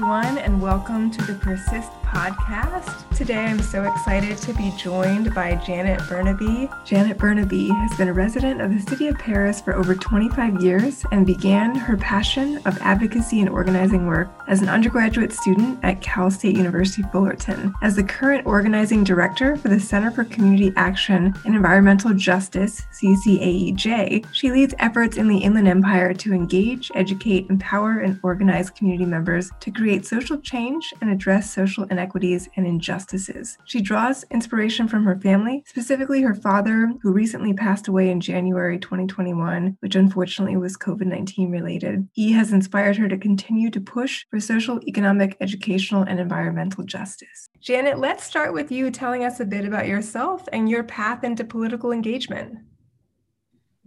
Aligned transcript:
everyone, 0.00 0.38
and 0.38 0.62
welcome 0.62 1.10
to 1.10 1.22
the 1.26 1.34
Persist 1.34 1.90
podcast. 2.10 3.06
Today, 3.16 3.44
I'm 3.44 3.60
so 3.60 3.84
excited 3.84 4.36
to 4.38 4.52
be 4.54 4.72
joined 4.76 5.32
by 5.32 5.54
Janet 5.64 6.00
Burnaby. 6.08 6.68
Janet 6.84 7.18
Burnaby 7.18 7.68
has 7.68 7.96
been 7.96 8.08
a 8.08 8.12
resident 8.12 8.60
of 8.60 8.72
the 8.72 8.80
city 8.90 9.06
of 9.06 9.16
Perris 9.16 9.62
for 9.62 9.76
over 9.76 9.94
25 9.94 10.60
years 10.60 11.04
and 11.12 11.24
began 11.24 11.74
her 11.74 11.96
passion 11.96 12.56
of 12.64 12.76
advocacy 12.80 13.40
and 13.40 13.48
organizing 13.48 14.06
work 14.06 14.28
as 14.48 14.60
an 14.60 14.68
undergraduate 14.68 15.32
student 15.32 15.78
at 15.84 16.00
Cal 16.00 16.30
State 16.30 16.56
University 16.56 17.02
Fullerton. 17.12 17.72
As 17.82 17.94
the 17.94 18.02
current 18.02 18.44
organizing 18.46 19.04
director 19.04 19.56
for 19.56 19.68
the 19.68 19.78
Center 19.78 20.10
for 20.10 20.24
Community 20.24 20.72
Action 20.76 21.32
and 21.44 21.54
Environmental 21.54 22.12
Justice, 22.14 22.86
CCAEJ, 23.00 24.26
she 24.32 24.50
leads 24.50 24.74
efforts 24.80 25.16
in 25.16 25.28
the 25.28 25.38
Inland 25.38 25.68
Empire 25.68 26.12
to 26.14 26.32
engage, 26.32 26.90
educate, 26.94 27.48
empower, 27.50 27.98
and 27.98 28.18
organize 28.24 28.68
community 28.70 29.04
members 29.04 29.50
to 29.60 29.70
create 29.70 30.06
social 30.06 30.38
change 30.38 30.92
and 31.00 31.10
address 31.10 31.52
social 31.52 31.86
inequities 32.00 32.48
and 32.56 32.66
injustices. 32.66 33.58
She 33.66 33.82
draws 33.82 34.24
inspiration 34.30 34.88
from 34.88 35.04
her 35.04 35.20
family, 35.20 35.62
specifically 35.66 36.22
her 36.22 36.34
father, 36.34 36.92
who 37.02 37.12
recently 37.12 37.52
passed 37.52 37.88
away 37.88 38.10
in 38.10 38.20
January 38.20 38.78
2021, 38.78 39.76
which 39.80 39.96
unfortunately 39.96 40.56
was 40.56 40.78
COVID 40.78 41.06
19 41.06 41.50
related. 41.50 42.08
He 42.12 42.32
has 42.32 42.52
inspired 42.52 42.96
her 42.96 43.08
to 43.08 43.18
continue 43.18 43.70
to 43.70 43.80
push 43.80 44.24
for 44.30 44.40
social, 44.40 44.80
economic, 44.86 45.36
educational, 45.40 46.02
and 46.02 46.18
environmental 46.18 46.84
justice. 46.84 47.48
Janet, 47.60 47.98
let's 47.98 48.24
start 48.24 48.54
with 48.54 48.72
you 48.72 48.90
telling 48.90 49.24
us 49.24 49.40
a 49.40 49.44
bit 49.44 49.66
about 49.66 49.86
yourself 49.86 50.48
and 50.52 50.70
your 50.70 50.84
path 50.84 51.22
into 51.22 51.44
political 51.44 51.92
engagement. 51.92 52.56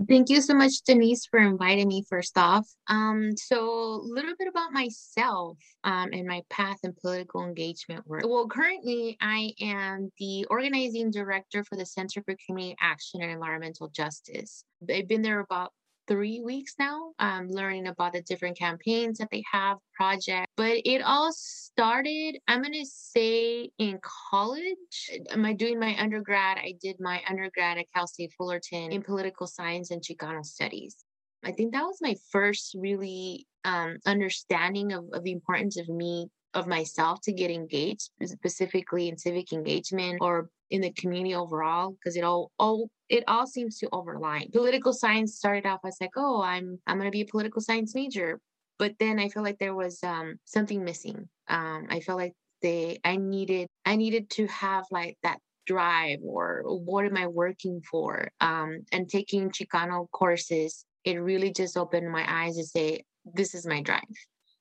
Thank 0.08 0.30
you 0.30 0.42
so 0.42 0.56
much, 0.56 0.82
Denise, 0.86 1.28
for 1.28 1.40
inviting 1.40 1.88
me 1.88 2.04
first 2.10 2.38
off. 2.38 2.68
Um, 2.88 3.38
so 3.38 3.60
a 3.60 4.02
little 4.04 4.34
bit 4.38 4.48
about 4.48 4.74
myself 4.74 5.58
um, 5.84 6.10
and 6.12 6.28
my 6.28 6.42
path 6.50 6.78
in 6.84 6.94
political 7.00 7.44
engagement 7.46 8.06
work. 8.08 8.24
Well, 8.26 8.48
currently 8.48 9.18
I 9.22 9.52
am 9.62 10.12
the 10.20 10.46
organizing 10.50 11.12
director 11.12 11.64
for 11.64 11.76
the 11.76 11.86
Center 11.86 12.24
for 12.24 12.36
Community 12.48 12.76
Action 12.82 13.22
and 13.22 13.32
Environmental 13.32 13.88
Justice. 13.90 14.66
I've 14.90 15.08
been 15.08 15.22
there 15.22 15.40
about 15.40 15.72
three 16.08 16.42
weeks 16.42 16.74
now, 16.80 17.14
um, 17.20 17.48
learning 17.50 17.88
about 17.88 18.14
the 18.14 18.22
different 18.22 18.58
campaigns 18.58 19.18
that 19.20 19.30
they 19.32 19.44
have, 19.52 19.78
projects. 19.96 20.52
But 20.58 20.82
it 20.86 21.02
all 21.02 21.32
started, 21.32 22.40
I'm 22.48 22.62
going 22.62 22.74
to 22.74 22.86
say, 22.86 23.70
in 23.78 24.00
college. 24.32 25.12
Am 25.32 25.46
I 25.46 25.54
doing 25.54 25.80
my 25.80 25.96
undergrad? 26.00 26.58
I 26.58 26.74
did 26.82 26.98
my 27.00 27.22
undergrad 27.30 27.78
at 27.78 27.86
Cal 27.96 28.08
State 28.08 28.34
Fullerton 28.38 28.92
in 28.92 29.02
political 29.02 29.48
science 29.48 29.92
and 29.92 30.02
Chicano 30.02 30.44
studies. 30.44 30.96
I 31.44 31.52
think 31.52 31.74
that 31.74 31.84
was 31.84 31.98
my 32.02 32.16
first 32.32 32.76
really 32.80 33.48
um, 33.66 33.98
understanding 34.06 34.94
of, 34.94 35.06
of 35.14 35.24
the 35.24 35.32
importance 35.32 35.78
of 35.78 35.90
me 35.90 36.28
of 36.54 36.68
myself 36.68 37.20
to 37.22 37.34
get 37.34 37.50
engaged 37.50 38.12
specifically 38.24 39.10
in 39.10 39.18
civic 39.18 39.52
engagement 39.52 40.20
or 40.22 40.50
in 40.70 40.82
the 40.82 40.92
community 40.92 41.36
overall 41.36 41.92
because 41.92 42.16
it 42.16 42.24
all 42.24 42.52
all 42.60 42.90
it 43.10 43.24
all 43.28 43.46
seems 43.46 43.78
to 43.80 43.88
overline. 43.88 44.52
Political 44.52 44.94
science 44.94 45.36
started 45.36 45.66
off 45.66 45.82
as 45.86 45.98
like 46.02 46.12
oh 46.18 46.42
i'm 46.42 46.80
i'm 46.88 46.98
going 46.98 47.08
to 47.08 47.12
be 47.12 47.22
a 47.22 47.26
political 47.26 47.62
science 47.62 47.94
major 47.96 48.40
but 48.80 48.94
then 49.00 49.20
i 49.20 49.30
feel 49.30 49.44
like 49.44 49.60
there 49.60 49.76
was 49.76 50.04
um, 50.04 50.36
something 50.46 50.84
missing. 50.84 51.28
Um, 51.48 51.88
i 51.90 52.00
felt 52.00 52.20
like 52.20 52.34
they 52.62 53.00
i 53.04 53.18
needed 53.18 53.68
i 53.86 53.96
needed 53.96 54.30
to 54.32 54.48
have 54.48 54.86
like 54.92 55.18
that 55.24 55.40
drive 55.66 56.20
or 56.24 56.64
what 56.66 57.06
am 57.06 57.18
i 57.18 57.28
working 57.28 57.82
for? 57.90 58.30
Um, 58.42 58.82
and 58.92 59.10
taking 59.10 59.52
chicano 59.52 60.08
courses 60.12 60.86
it 61.04 61.16
really 61.16 61.52
just 61.52 61.78
opened 61.78 62.10
my 62.10 62.26
eyes 62.28 62.56
to 62.58 62.64
say 62.64 63.04
this 63.26 63.54
is 63.54 63.66
my 63.66 63.82
drive 63.82 64.02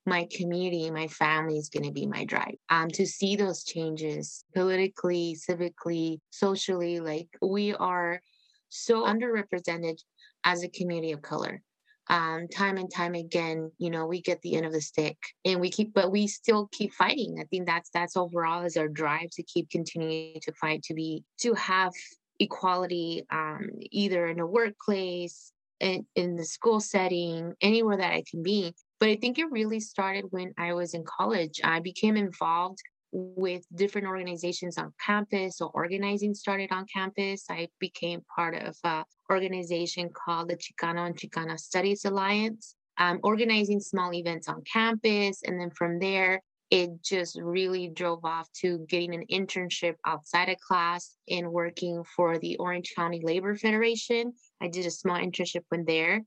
my 0.05 0.27
community, 0.37 0.91
my 0.91 1.07
family 1.09 1.59
is 1.59 1.69
going 1.69 1.85
to 1.85 1.93
be 1.93 2.07
my 2.07 2.25
drive. 2.25 2.57
Um, 2.69 2.89
to 2.91 3.07
see 3.07 3.37
those 3.37 3.65
changes 3.65 4.45
politically, 4.55 5.37
civically, 5.49 6.19
socially, 6.31 7.01
like 7.01 7.29
we 7.41 7.75
are 7.75 8.21
so 8.69 9.05
underrepresented 9.05 9.99
as 10.45 10.63
a 10.63 10.69
community 10.69 11.13
of 11.13 11.23
color. 11.23 11.63
Um, 12.09 12.49
time 12.49 12.79
and 12.79 12.93
time 12.93 13.15
again, 13.15 13.71
you 13.79 13.89
know, 13.89 14.07
we 14.07 14.21
get 14.21 14.43
the 14.43 14.57
end 14.57 14.67
of 14.67 14.73
the 14.73 14.81
stick 14.81 15.17
and 15.45 15.61
we 15.61 15.71
keep, 15.71 15.95
but 15.95 16.11
we 16.11 16.27
still 16.27 16.69
keep 16.73 16.93
fighting. 16.93 17.39
I 17.41 17.45
think 17.45 17.67
that's, 17.67 17.91
that's 17.95 18.17
overall 18.17 18.65
is 18.65 18.77
our 18.77 18.89
drive 18.89 19.31
to 19.35 19.43
keep 19.45 19.71
continuing 19.71 20.41
to 20.43 20.53
fight, 20.61 20.83
to 20.85 20.95
be, 20.95 21.23
to 21.43 21.55
have 21.55 21.93
equality, 22.41 23.23
um, 23.31 23.71
either 23.93 24.27
in 24.27 24.41
a 24.41 24.47
workplace, 24.47 25.53
in, 25.79 26.05
in 26.17 26.37
the 26.37 26.45
school 26.45 26.81
setting, 26.81 27.55
anywhere 27.61 27.97
that 27.97 28.13
I 28.13 28.25
can 28.29 28.43
be. 28.43 28.75
But 29.03 29.09
I 29.09 29.17
think 29.17 29.41
it 29.41 29.51
really 29.51 29.81
started 29.81 30.27
when 30.31 30.55
I 30.57 30.75
was 30.75 30.95
in 30.95 31.03
college. 31.03 31.61
I 31.65 31.81
became 31.81 32.17
involved 32.17 32.79
with 33.11 33.65
different 33.75 34.07
organizations 34.07 34.79
on 34.79 34.95
campus. 35.05 35.59
So 35.59 35.73
organizing 35.75 36.35
started 36.35 36.71
on 36.71 36.87
campus. 36.87 37.47
I 37.51 37.67
became 37.81 38.21
part 38.37 38.55
of 38.55 38.77
an 38.85 39.03
organization 39.29 40.09
called 40.15 40.51
the 40.51 40.57
Chicano 40.57 41.05
and 41.05 41.17
Chicana 41.17 41.59
Studies 41.59 42.05
Alliance, 42.05 42.77
um, 42.97 43.19
organizing 43.25 43.81
small 43.81 44.15
events 44.15 44.47
on 44.49 44.63
campus. 44.73 45.43
And 45.45 45.59
then 45.59 45.71
from 45.71 45.99
there, 45.99 46.41
it 46.71 47.03
just 47.03 47.37
really 47.43 47.89
drove 47.89 48.25
off 48.25 48.49
to 48.61 48.87
getting 48.89 49.17
an 49.17 49.25
internship 49.33 49.97
outside 50.07 50.49
of 50.49 50.59
class 50.61 51.17
and 51.29 51.51
working 51.51 52.05
for 52.15 52.39
the 52.39 52.57
Orange 52.59 52.93
County 52.95 53.21
Labor 53.25 53.57
Federation. 53.57 54.33
I 54.61 54.69
did 54.69 54.87
a 54.87 54.93
small 54.93 55.19
internship 55.19 55.65
when 55.71 55.87
there 55.87 56.23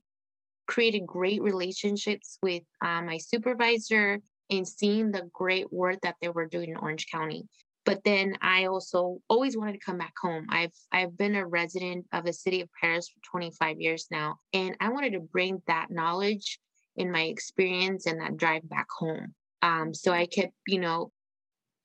created 0.66 1.06
great 1.06 1.42
relationships 1.42 2.38
with 2.42 2.62
uh, 2.84 3.02
my 3.02 3.18
supervisor 3.18 4.20
and 4.50 4.66
seeing 4.66 5.10
the 5.10 5.28
great 5.32 5.72
work 5.72 6.00
that 6.02 6.16
they 6.20 6.28
were 6.28 6.46
doing 6.46 6.70
in 6.70 6.76
Orange 6.76 7.06
County. 7.10 7.46
But 7.84 8.02
then 8.04 8.36
I 8.42 8.66
also 8.66 9.18
always 9.28 9.56
wanted 9.56 9.74
to 9.74 9.84
come 9.84 9.98
back 9.98 10.14
home. 10.20 10.46
I've 10.50 10.72
I've 10.90 11.16
been 11.16 11.36
a 11.36 11.46
resident 11.46 12.06
of 12.12 12.24
the 12.24 12.32
city 12.32 12.60
of 12.60 12.68
Perris 12.80 13.08
for 13.08 13.20
25 13.30 13.80
years 13.80 14.08
now, 14.10 14.38
and 14.52 14.76
I 14.80 14.88
wanted 14.88 15.12
to 15.12 15.20
bring 15.20 15.62
that 15.68 15.90
knowledge 15.90 16.58
and 16.98 17.12
my 17.12 17.22
experience 17.22 18.06
and 18.06 18.20
that 18.20 18.36
drive 18.36 18.68
back 18.68 18.86
home. 18.90 19.34
Um, 19.62 19.94
so 19.94 20.12
I 20.12 20.26
kept, 20.26 20.52
you 20.66 20.80
know, 20.80 21.12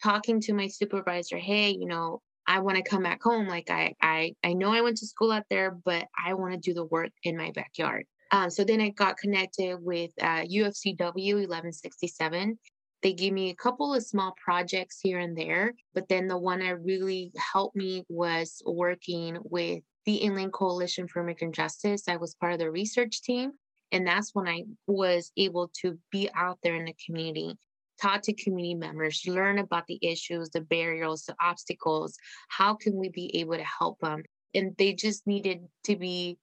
talking 0.04 0.40
to 0.42 0.54
my 0.54 0.68
supervisor, 0.68 1.38
hey, 1.38 1.72
you 1.72 1.86
know, 1.86 2.22
I 2.48 2.60
want 2.60 2.78
to 2.78 2.84
come 2.84 3.04
back 3.04 3.22
home. 3.22 3.48
Like 3.48 3.70
I, 3.70 3.94
I, 4.02 4.34
I 4.44 4.54
know 4.54 4.72
I 4.72 4.82
went 4.82 4.98
to 4.98 5.08
school 5.08 5.32
out 5.32 5.46
there, 5.50 5.72
but 5.72 6.06
I 6.26 6.34
want 6.34 6.54
to 6.54 6.60
do 6.60 6.74
the 6.74 6.86
work 6.86 7.12
in 7.24 7.38
my 7.38 7.52
backyard. 7.52 8.06
Um, 8.32 8.50
so 8.50 8.64
then 8.64 8.80
I 8.82 8.90
got 8.90 9.18
connected 9.18 9.78
with 9.82 10.12
uh, 10.22 10.44
UFCW 10.44 11.36
1167. 11.36 12.58
They 13.04 13.14
gave 13.14 13.34
me 13.34 13.50
a 13.50 13.56
couple 13.56 13.94
of 13.94 14.04
small 14.04 14.34
projects 14.44 15.00
here 15.02 15.20
and 15.20 15.36
there, 15.36 15.74
but 15.94 16.08
then 16.08 16.28
the 16.28 16.38
one 16.38 16.60
that 16.60 16.82
really 16.82 17.32
helped 17.36 17.76
me 17.76 18.06
was 18.10 18.62
working 18.66 19.38
with 19.44 19.82
the 20.06 20.16
Inland 20.16 20.54
Coalition 20.54 21.08
for 21.08 21.22
Immigrant 21.22 21.56
Justice. 21.56 22.08
I 22.08 22.18
was 22.18 22.36
part 22.36 22.54
of 22.54 22.60
the 22.60 22.72
research 22.72 23.22
team, 23.22 23.54
and 23.92 24.06
that's 24.06 24.32
when 24.34 24.48
I 24.48 24.64
was 24.88 25.32
able 25.36 25.72
to 25.82 25.98
be 26.12 26.30
out 26.36 26.60
there 26.64 26.76
in 26.76 26.86
the 26.86 26.96
community, 27.06 27.58
talk 28.00 28.22
to 28.24 28.34
community 28.34 28.76
members, 28.76 29.24
learn 29.28 29.60
about 29.60 29.88
the 29.88 30.00
issues, 30.02 30.50
the 30.50 30.62
barriers, 30.62 31.24
the 31.24 31.36
obstacles. 31.42 32.16
How 32.50 32.76
can 32.76 32.96
we 32.96 33.10
be 33.10 33.40
able 33.40 33.58
to 33.58 33.64
help 33.64 34.00
them? 34.00 34.24
And 34.54 34.76
they 34.78 34.94
just 34.94 35.26
needed 35.26 35.62
to 35.86 35.96
be 35.96 36.38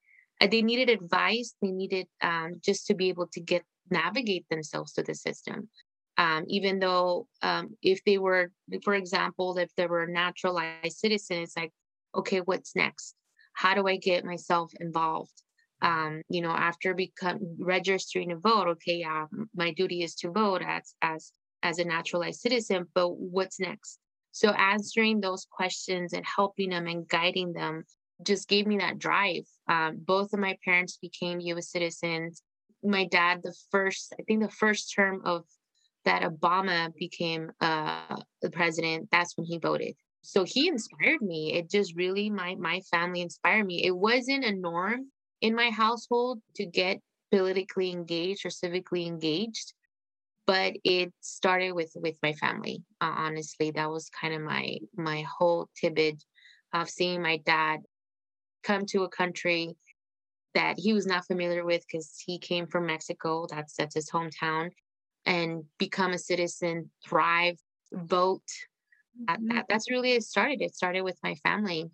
they 0.47 0.63
needed 0.63 0.89
advice. 0.91 1.55
They 1.61 1.71
needed 1.71 2.07
um, 2.23 2.61
just 2.65 2.87
to 2.87 2.95
be 2.95 3.09
able 3.09 3.27
to 3.33 3.41
get 3.41 3.65
navigate 3.91 4.47
themselves 4.51 4.93
to 4.93 5.03
the 5.03 5.15
system. 5.15 5.69
Um, 6.17 6.45
even 6.49 6.79
though 6.79 7.27
um, 7.43 7.77
if 7.83 8.03
they 8.05 8.19
were 8.19 8.51
for 8.83 8.95
example 8.95 9.57
if 9.57 9.71
they 9.77 9.87
were 9.87 10.07
naturalized 10.07 10.99
citizens 10.99 11.53
like 11.57 11.73
okay 12.15 12.41
what's 12.41 12.75
next? 12.75 13.15
How 13.53 13.75
do 13.75 13.87
i 13.87 13.97
get 13.97 14.25
myself 14.25 14.73
involved? 14.81 15.43
Um, 15.81 16.23
you 16.29 16.43
know 16.43 16.51
after 16.51 16.93
become 16.93 17.39
registering 17.61 18.31
to 18.31 18.37
vote 18.37 18.67
okay 18.69 18.97
yeah 18.97 19.27
my 19.55 19.73
duty 19.73 20.03
is 20.03 20.17
to 20.17 20.31
vote 20.33 20.61
as 20.61 20.93
as 21.03 21.33
as 21.63 21.79
a 21.79 21.85
naturalized 21.85 22.41
citizen 22.41 22.87
but 22.95 23.11
what's 23.11 23.61
next? 23.61 23.99
So 24.33 24.51
answering 24.51 25.21
those 25.21 25.47
questions 25.51 26.13
and 26.13 26.25
helping 26.25 26.71
them 26.71 26.87
and 26.87 27.09
guiding 27.09 27.53
them 27.53 27.85
just 28.23 28.49
gave 28.49 28.67
me 28.67 28.79
that 28.79 28.99
drive. 28.99 29.45
Um, 29.69 29.99
both 29.99 30.33
of 30.33 30.41
my 30.41 30.57
parents 30.65 30.99
became 31.01 31.41
U.S. 31.41 31.71
citizens. 31.71 32.43
My 32.83 33.07
dad, 33.07 33.41
the 33.43 33.55
first, 33.71 34.15
I 34.19 34.23
think 34.25 34.43
the 34.43 34.51
first 34.51 34.93
term 34.95 35.23
of 35.25 35.45
that 36.05 36.23
Obama 36.23 36.95
became 36.95 37.51
uh, 37.61 38.17
the 38.41 38.51
president, 38.51 39.09
that's 39.13 39.37
when 39.37 39.47
he 39.47 39.59
voted. 39.59 39.95
So 40.23 40.45
he 40.45 40.69
inspired 40.69 41.23
me. 41.23 41.55
It 41.55 41.71
just 41.71 41.95
really, 41.97 42.31
my 42.31 42.55
my 42.57 42.81
family 42.91 43.21
inspired 43.21 43.67
me. 43.67 43.85
It 43.85 43.97
wasn't 43.97 44.45
a 44.45 44.53
norm 44.53 45.11
in 45.41 45.55
my 45.55 45.71
household 45.71 46.41
to 46.57 46.67
get 46.67 46.99
politically 47.31 47.91
engaged 47.91 48.45
or 48.45 48.51
civically 48.51 49.07
engaged, 49.07 49.75
but 50.47 50.75
it 50.85 51.13
started 51.21 51.73
with 51.73 51.93
with 51.95 52.17
my 52.23 52.33
family. 52.33 52.83
Uh, 53.01 53.15
honestly, 53.17 53.71
that 53.73 53.91
was 53.91 54.11
kind 54.11 54.35
of 54.35 54.43
my 54.43 54.79
my 54.97 55.25
whole 55.39 55.69
tidbit 55.81 56.23
of 56.73 56.91
seeing 56.91 57.23
my 57.23 57.39
dad 57.39 57.81
come 58.63 58.87
to 58.87 59.05
a 59.05 59.09
country 59.09 59.77
that 60.55 60.79
he 60.79 60.93
was 60.93 61.07
not 61.07 61.27
familiar 61.27 61.65
with 61.65 61.85
because 61.87 62.23
he 62.25 62.39
came 62.39 62.67
from 62.67 62.87
Mexico. 62.87 63.47
That's 63.49 63.75
that's 63.75 63.95
his 63.95 64.11
hometown. 64.11 64.71
and 65.27 65.65
become 65.79 66.13
a 66.13 66.19
citizen, 66.19 66.91
thrive, 67.07 67.59
vote. 67.93 68.43
That, 69.27 69.39
mm-hmm. 69.39 69.57
that, 69.57 69.67
that's 69.69 69.91
really 69.91 70.13
it 70.13 70.25
started. 70.25 70.63
It 70.63 70.75
started 70.75 71.03
with 71.03 71.19
my 71.23 71.35
family. 71.37 71.91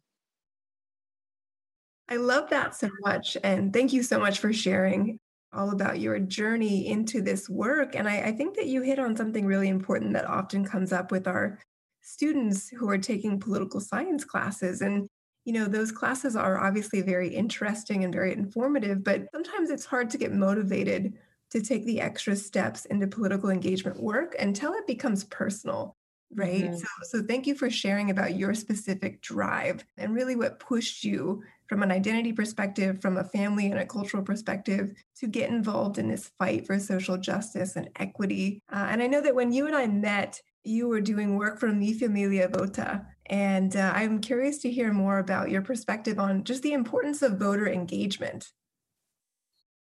I 2.08 2.16
love 2.16 2.50
that 2.50 2.75
so 2.75 2.90
much. 3.00 3.37
And 3.43 3.72
thank 3.72 3.93
you 3.93 4.02
so 4.02 4.19
much 4.19 4.38
for 4.38 4.52
sharing 4.52 5.19
all 5.52 5.70
about 5.70 6.00
your 6.00 6.19
journey 6.19 6.88
into 6.88 7.22
this 7.22 7.49
work. 7.49 7.96
And 7.96 8.08
I, 8.08 8.20
I, 8.20 8.32
think 8.32 8.56
that 8.56 8.66
you 8.66 8.82
hit 8.82 8.99
on 8.99 9.16
something 9.16 9.46
really 9.46 9.69
important 9.69 10.12
that 10.14 10.26
often 10.26 10.64
comes 10.64 10.93
up 10.93 11.12
with 11.12 11.28
our 11.28 11.61
students 12.02 12.69
who 12.69 12.88
are 12.90 12.99
taking 12.99 13.38
political 13.38 13.81
science 13.81 14.25
classes. 14.25 14.81
And, 14.81 15.08
you 15.44 15.52
know, 15.52 15.67
those 15.67 15.93
classes 15.93 16.37
are 16.37 16.58
obviously 16.58 17.02
very 17.02 17.29
interesting 17.29 18.05
and 18.05 18.12
very 18.12 18.32
informative, 18.32 19.05
but 19.05 19.26
sometimes 19.32 19.70
it's 19.70 19.85
hard 19.85 20.11
to 20.11 20.19
get 20.19 20.32
motivated 20.32 21.14
to 21.50 21.61
take 21.61 21.85
the 21.85 22.00
extra 22.00 22.35
steps 22.35 22.85
into 22.87 23.06
political 23.06 23.50
engagement 23.50 24.00
work 24.00 24.35
until 24.38 24.73
it 24.73 24.87
becomes 24.87 25.25
personal 25.25 25.96
right 26.35 26.64
mm-hmm. 26.64 26.75
so 26.75 26.87
so 27.02 27.23
thank 27.23 27.46
you 27.46 27.55
for 27.55 27.70
sharing 27.70 28.11
about 28.11 28.37
your 28.37 28.55
specific 28.55 29.20
drive 29.20 29.85
and 29.99 30.14
really 30.14 30.37
what 30.37 30.58
pushed 30.58 31.05
you 31.05 31.43
from 31.69 31.82
an 31.82 31.93
identity 31.93 32.32
perspective 32.32 33.00
from 33.00 33.17
a 33.17 33.25
family 33.25 33.67
and 33.67 33.79
a 33.79 33.87
cultural 33.87 34.23
perspective 34.23 34.93
to 35.17 35.26
get 35.26 35.50
involved 35.50 35.99
in 35.99 36.08
this 36.08 36.31
fight 36.38 36.67
for 36.67 36.79
social 36.79 37.17
justice 37.17 37.76
and 37.76 37.88
equity 38.00 38.61
uh, 38.73 38.87
and 38.90 39.02
i 39.02 39.06
know 39.06 39.20
that 39.20 39.35
when 39.35 39.52
you 39.52 39.67
and 39.67 39.76
i 39.76 39.87
met 39.87 40.40
you 40.64 40.88
were 40.88 41.00
doing 41.00 41.37
work 41.37 41.61
for 41.61 41.69
Mi 41.69 41.93
Familia 41.93 42.49
Vota 42.49 43.06
and 43.26 43.75
uh, 43.75 43.93
i'm 43.94 44.20
curious 44.20 44.58
to 44.58 44.70
hear 44.70 44.93
more 44.93 45.19
about 45.19 45.50
your 45.50 45.62
perspective 45.62 46.19
on 46.19 46.44
just 46.44 46.62
the 46.62 46.72
importance 46.72 47.22
of 47.22 47.38
voter 47.38 47.69
engagement. 47.69 48.46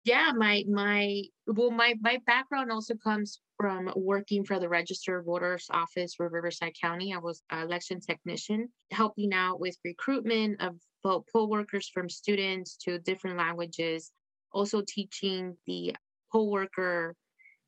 Yeah 0.03 0.31
my 0.35 0.63
my 0.69 1.23
well 1.47 1.71
my 1.71 1.95
my 2.01 2.19
background 2.27 2.71
also 2.71 2.93
comes 2.95 3.41
from 3.59 3.91
working 3.95 4.43
for 4.43 4.59
the 4.59 4.69
registered 4.69 5.25
voters 5.25 5.65
office 5.71 6.13
for 6.13 6.29
riverside 6.29 6.73
county. 6.79 7.13
I 7.13 7.17
was 7.17 7.41
an 7.49 7.63
election 7.63 7.99
technician 7.99 8.69
helping 8.91 9.33
out 9.33 9.59
with 9.59 9.77
recruitment 9.83 10.61
of 10.61 10.75
poll 11.03 11.49
workers 11.49 11.89
from 11.91 12.09
students 12.09 12.77
to 12.77 12.99
different 12.99 13.37
languages 13.37 14.11
also 14.51 14.81
teaching 14.87 15.57
the 15.67 15.95
poll 16.31 16.49
worker 16.51 17.15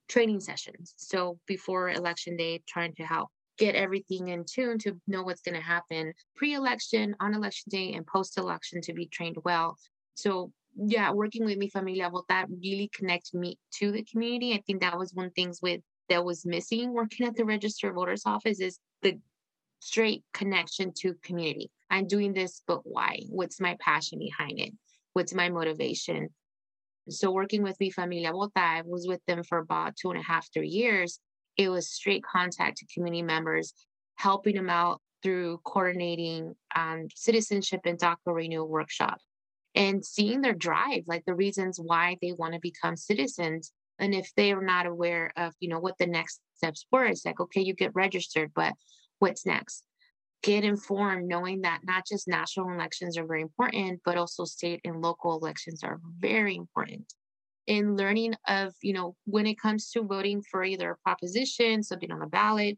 training 0.07 0.39
sessions 0.39 0.93
so 0.97 1.37
before 1.47 1.89
election 1.89 2.35
day 2.37 2.61
trying 2.67 2.93
to 2.93 3.03
help 3.03 3.29
get 3.57 3.75
everything 3.75 4.27
in 4.27 4.45
tune 4.45 4.77
to 4.77 4.99
know 5.07 5.23
what's 5.23 5.41
going 5.41 5.55
to 5.55 5.61
happen 5.61 6.13
pre-election 6.35 7.15
on 7.19 7.33
election 7.33 7.69
day 7.69 7.93
and 7.93 8.05
post-election 8.05 8.81
to 8.81 8.93
be 8.93 9.07
trained 9.07 9.37
well 9.43 9.77
so 10.15 10.51
yeah, 10.77 11.11
working 11.11 11.43
with 11.43 11.57
Mi 11.57 11.69
Familia 11.69 12.11
that 12.29 12.47
really 12.49 12.89
connected 12.93 13.37
me 13.37 13.57
to 13.79 13.91
the 13.91 14.03
community. 14.03 14.53
I 14.53 14.61
think 14.65 14.81
that 14.81 14.97
was 14.97 15.13
one 15.13 15.31
things 15.31 15.59
with 15.61 15.81
that 16.09 16.23
was 16.23 16.45
missing 16.45 16.93
working 16.93 17.27
at 17.27 17.35
the 17.35 17.45
registered 17.45 17.95
voters 17.95 18.23
office 18.25 18.59
is 18.59 18.79
the 19.01 19.19
straight 19.79 20.23
connection 20.33 20.93
to 20.99 21.15
community. 21.23 21.71
I'm 21.89 22.07
doing 22.07 22.33
this, 22.33 22.61
but 22.67 22.81
why? 22.83 23.21
What's 23.29 23.59
my 23.59 23.75
passion 23.79 24.19
behind 24.19 24.59
it? 24.59 24.73
What's 25.13 25.33
my 25.33 25.49
motivation? 25.49 26.29
So 27.09 27.31
working 27.31 27.63
with 27.63 27.79
Mi 27.79 27.89
Familia 27.89 28.31
Vota, 28.31 28.51
I 28.57 28.81
was 28.85 29.07
with 29.07 29.21
them 29.27 29.43
for 29.43 29.59
about 29.59 29.95
two 29.95 30.11
and 30.11 30.19
a 30.19 30.23
half, 30.23 30.47
three 30.53 30.69
years. 30.69 31.19
It 31.55 31.69
was 31.69 31.89
straight 31.89 32.23
contact 32.23 32.77
to 32.77 32.85
community 32.93 33.23
members, 33.23 33.73
helping 34.15 34.55
them 34.55 34.69
out 34.69 35.01
through 35.23 35.59
coordinating 35.63 36.55
um, 36.75 37.07
citizenship 37.15 37.81
and 37.85 37.97
DACA 37.97 38.17
renewal 38.25 38.67
workshop 38.67 39.19
and 39.73 40.05
seeing 40.05 40.41
their 40.41 40.53
drive, 40.53 41.03
like 41.07 41.23
the 41.25 41.35
reasons 41.35 41.79
why 41.81 42.17
they 42.21 42.33
want 42.33 42.53
to 42.53 42.59
become 42.59 42.95
citizens. 42.95 43.71
And 43.99 44.13
if 44.13 44.31
they 44.35 44.51
are 44.51 44.61
not 44.61 44.85
aware 44.85 45.31
of, 45.37 45.53
you 45.59 45.69
know, 45.69 45.79
what 45.79 45.97
the 45.97 46.07
next 46.07 46.41
steps 46.55 46.85
were, 46.91 47.05
it's 47.05 47.25
like, 47.25 47.39
okay, 47.39 47.61
you 47.61 47.73
get 47.73 47.95
registered, 47.95 48.51
but 48.53 48.73
what's 49.19 49.45
next? 49.45 49.86
Get 50.43 50.63
informed, 50.63 51.27
knowing 51.27 51.61
that 51.61 51.81
not 51.83 52.05
just 52.07 52.27
national 52.27 52.71
elections 52.71 53.17
are 53.17 53.25
very 53.25 53.41
important, 53.41 54.01
but 54.05 54.17
also 54.17 54.45
state 54.45 54.81
and 54.85 55.01
local 55.01 55.37
elections 55.37 55.83
are 55.83 55.99
very 56.19 56.55
important. 56.55 57.13
In 57.65 57.97
learning 57.97 58.35
of, 58.47 58.73
you 58.81 58.93
know, 58.93 59.15
when 59.25 59.45
it 59.45 59.59
comes 59.59 59.89
to 59.91 60.03
voting 60.03 60.41
for 60.49 60.63
either 60.63 60.91
a 60.91 60.97
proposition, 60.97 61.83
something 61.83 62.11
on 62.11 62.19
the 62.19 62.27
ballot, 62.27 62.77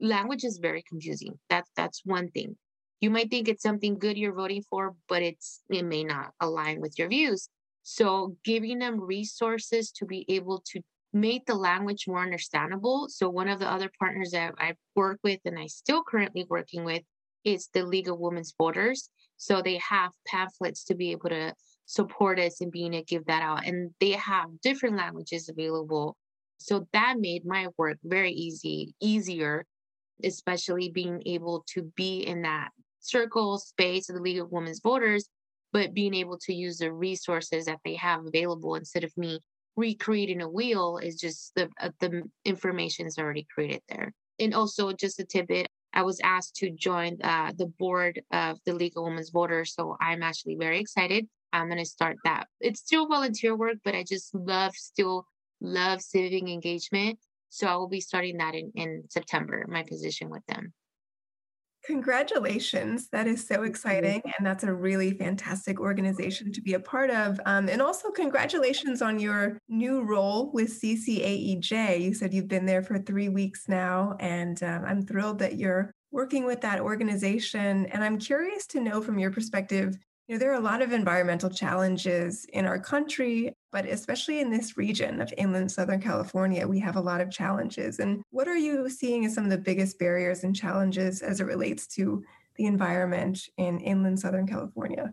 language 0.00 0.44
is 0.44 0.58
very 0.58 0.82
confusing. 0.88 1.38
That's 1.50 1.70
that's 1.76 2.00
one 2.04 2.30
thing 2.30 2.56
you 3.00 3.10
might 3.10 3.30
think 3.30 3.48
it's 3.48 3.62
something 3.62 3.98
good 3.98 4.16
you're 4.16 4.34
voting 4.34 4.62
for 4.68 4.94
but 5.08 5.22
it's 5.22 5.62
it 5.70 5.84
may 5.84 6.04
not 6.04 6.32
align 6.40 6.80
with 6.80 6.98
your 6.98 7.08
views 7.08 7.48
so 7.82 8.36
giving 8.44 8.78
them 8.78 9.00
resources 9.00 9.90
to 9.90 10.04
be 10.04 10.24
able 10.28 10.62
to 10.66 10.80
make 11.12 11.46
the 11.46 11.54
language 11.54 12.06
more 12.06 12.22
understandable. 12.22 13.08
So 13.08 13.28
one 13.28 13.48
of 13.48 13.58
the 13.58 13.70
other 13.70 13.90
partners 13.98 14.30
that 14.30 14.54
i 14.58 14.74
work 14.94 15.18
with 15.24 15.40
and 15.44 15.58
i 15.58 15.66
still 15.66 16.02
currently 16.02 16.46
working 16.48 16.84
with 16.84 17.02
is 17.44 17.68
the 17.72 17.84
league 17.84 18.08
of 18.08 18.18
women's 18.18 18.54
voters. 18.56 19.08
So 19.36 19.62
they 19.62 19.78
have 19.78 20.12
pamphlets 20.26 20.84
to 20.84 20.94
be 20.94 21.10
able 21.12 21.30
to 21.30 21.54
support 21.86 22.38
us 22.38 22.60
and 22.60 22.70
being 22.70 22.92
to 22.92 23.02
give 23.02 23.24
that 23.26 23.42
out. 23.42 23.66
And 23.66 23.90
they 23.98 24.12
have 24.12 24.60
different 24.62 24.96
languages 24.96 25.48
available. 25.48 26.16
So 26.58 26.86
that 26.92 27.18
made 27.18 27.46
my 27.46 27.68
work 27.78 27.98
very 28.04 28.32
easy 28.32 28.94
easier 29.00 29.66
especially 30.24 30.90
being 30.90 31.22
able 31.26 31.64
to 31.74 31.82
be 31.96 32.20
in 32.20 32.42
that 32.42 32.70
circle 33.00 33.58
space 33.58 34.08
of 34.08 34.16
the 34.16 34.22
League 34.22 34.38
of 34.38 34.52
Women's 34.52 34.80
Voters, 34.80 35.28
but 35.72 35.94
being 35.94 36.14
able 36.14 36.38
to 36.38 36.54
use 36.54 36.78
the 36.78 36.92
resources 36.92 37.66
that 37.66 37.78
they 37.84 37.94
have 37.94 38.26
available 38.26 38.74
instead 38.74 39.04
of 39.04 39.16
me 39.16 39.40
recreating 39.76 40.42
a 40.42 40.48
wheel 40.48 40.98
is 41.02 41.16
just 41.16 41.52
the 41.54 41.68
uh, 41.80 41.90
the 42.00 42.22
information 42.44 43.06
is 43.06 43.18
already 43.18 43.46
created 43.52 43.82
there. 43.88 44.12
And 44.38 44.54
also 44.54 44.92
just 44.92 45.20
a 45.20 45.24
tidbit, 45.24 45.68
I 45.92 46.02
was 46.02 46.20
asked 46.22 46.56
to 46.56 46.70
join 46.70 47.18
uh, 47.22 47.52
the 47.56 47.66
board 47.66 48.22
of 48.32 48.58
the 48.64 48.74
League 48.74 48.96
of 48.96 49.04
Women's 49.04 49.30
Voters, 49.30 49.74
so 49.74 49.96
I'm 50.00 50.22
actually 50.22 50.56
very 50.56 50.78
excited. 50.78 51.28
I'm 51.52 51.66
going 51.66 51.78
to 51.78 51.84
start 51.84 52.16
that. 52.24 52.46
It's 52.60 52.80
still 52.80 53.08
volunteer 53.08 53.56
work, 53.56 53.78
but 53.84 53.94
I 53.94 54.04
just 54.04 54.34
love 54.34 54.74
still 54.74 55.26
love 55.60 56.00
civic 56.00 56.48
engagement. 56.48 57.18
So 57.48 57.66
I 57.66 57.74
will 57.76 57.88
be 57.88 58.00
starting 58.00 58.38
that 58.38 58.54
in, 58.54 58.70
in 58.76 59.02
September, 59.08 59.66
my 59.68 59.82
position 59.82 60.30
with 60.30 60.46
them. 60.46 60.72
Congratulations. 61.86 63.08
That 63.08 63.26
is 63.26 63.46
so 63.46 63.62
exciting. 63.62 64.22
And 64.36 64.46
that's 64.46 64.64
a 64.64 64.72
really 64.72 65.12
fantastic 65.12 65.80
organization 65.80 66.52
to 66.52 66.60
be 66.60 66.74
a 66.74 66.80
part 66.80 67.10
of. 67.10 67.40
Um, 67.46 67.68
and 67.68 67.80
also, 67.80 68.10
congratulations 68.10 69.00
on 69.00 69.18
your 69.18 69.58
new 69.68 70.02
role 70.02 70.50
with 70.52 70.80
CCAEJ. 70.80 72.00
You 72.00 72.14
said 72.14 72.34
you've 72.34 72.48
been 72.48 72.66
there 72.66 72.82
for 72.82 72.98
three 72.98 73.30
weeks 73.30 73.64
now. 73.66 74.14
And 74.20 74.62
um, 74.62 74.84
I'm 74.84 75.02
thrilled 75.02 75.38
that 75.38 75.56
you're 75.56 75.90
working 76.10 76.44
with 76.44 76.60
that 76.60 76.80
organization. 76.80 77.86
And 77.86 78.04
I'm 78.04 78.18
curious 78.18 78.66
to 78.68 78.80
know 78.80 79.00
from 79.00 79.18
your 79.18 79.30
perspective 79.30 79.96
you 80.30 80.36
know, 80.36 80.38
there 80.38 80.52
are 80.52 80.60
a 80.60 80.60
lot 80.60 80.80
of 80.80 80.92
environmental 80.92 81.50
challenges 81.50 82.44
in 82.52 82.64
our 82.64 82.78
country, 82.78 83.52
but 83.72 83.84
especially 83.84 84.38
in 84.38 84.48
this 84.48 84.76
region 84.76 85.20
of 85.20 85.34
inland 85.36 85.72
Southern 85.72 86.00
California, 86.00 86.68
we 86.68 86.78
have 86.78 86.94
a 86.94 87.00
lot 87.00 87.20
of 87.20 87.32
challenges. 87.32 87.98
And 87.98 88.22
what 88.30 88.46
are 88.46 88.56
you 88.56 88.88
seeing 88.88 89.24
as 89.24 89.34
some 89.34 89.42
of 89.42 89.50
the 89.50 89.58
biggest 89.58 89.98
barriers 89.98 90.44
and 90.44 90.54
challenges 90.54 91.20
as 91.20 91.40
it 91.40 91.46
relates 91.46 91.88
to 91.96 92.22
the 92.54 92.66
environment 92.66 93.40
in 93.56 93.80
inland 93.80 94.20
Southern 94.20 94.46
California? 94.46 95.12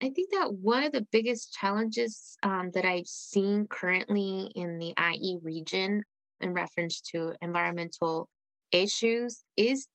I 0.00 0.10
think 0.10 0.30
that 0.30 0.54
one 0.54 0.84
of 0.84 0.92
the 0.92 1.08
biggest 1.10 1.52
challenges 1.54 2.36
um, 2.44 2.70
that 2.74 2.84
I've 2.84 3.08
seen 3.08 3.66
currently 3.66 4.52
in 4.54 4.78
the 4.78 4.94
IE 5.14 5.38
region 5.42 6.04
in 6.40 6.52
reference 6.52 7.00
to 7.10 7.32
environmental 7.42 8.28
issues 8.70 9.42
is 9.56 9.88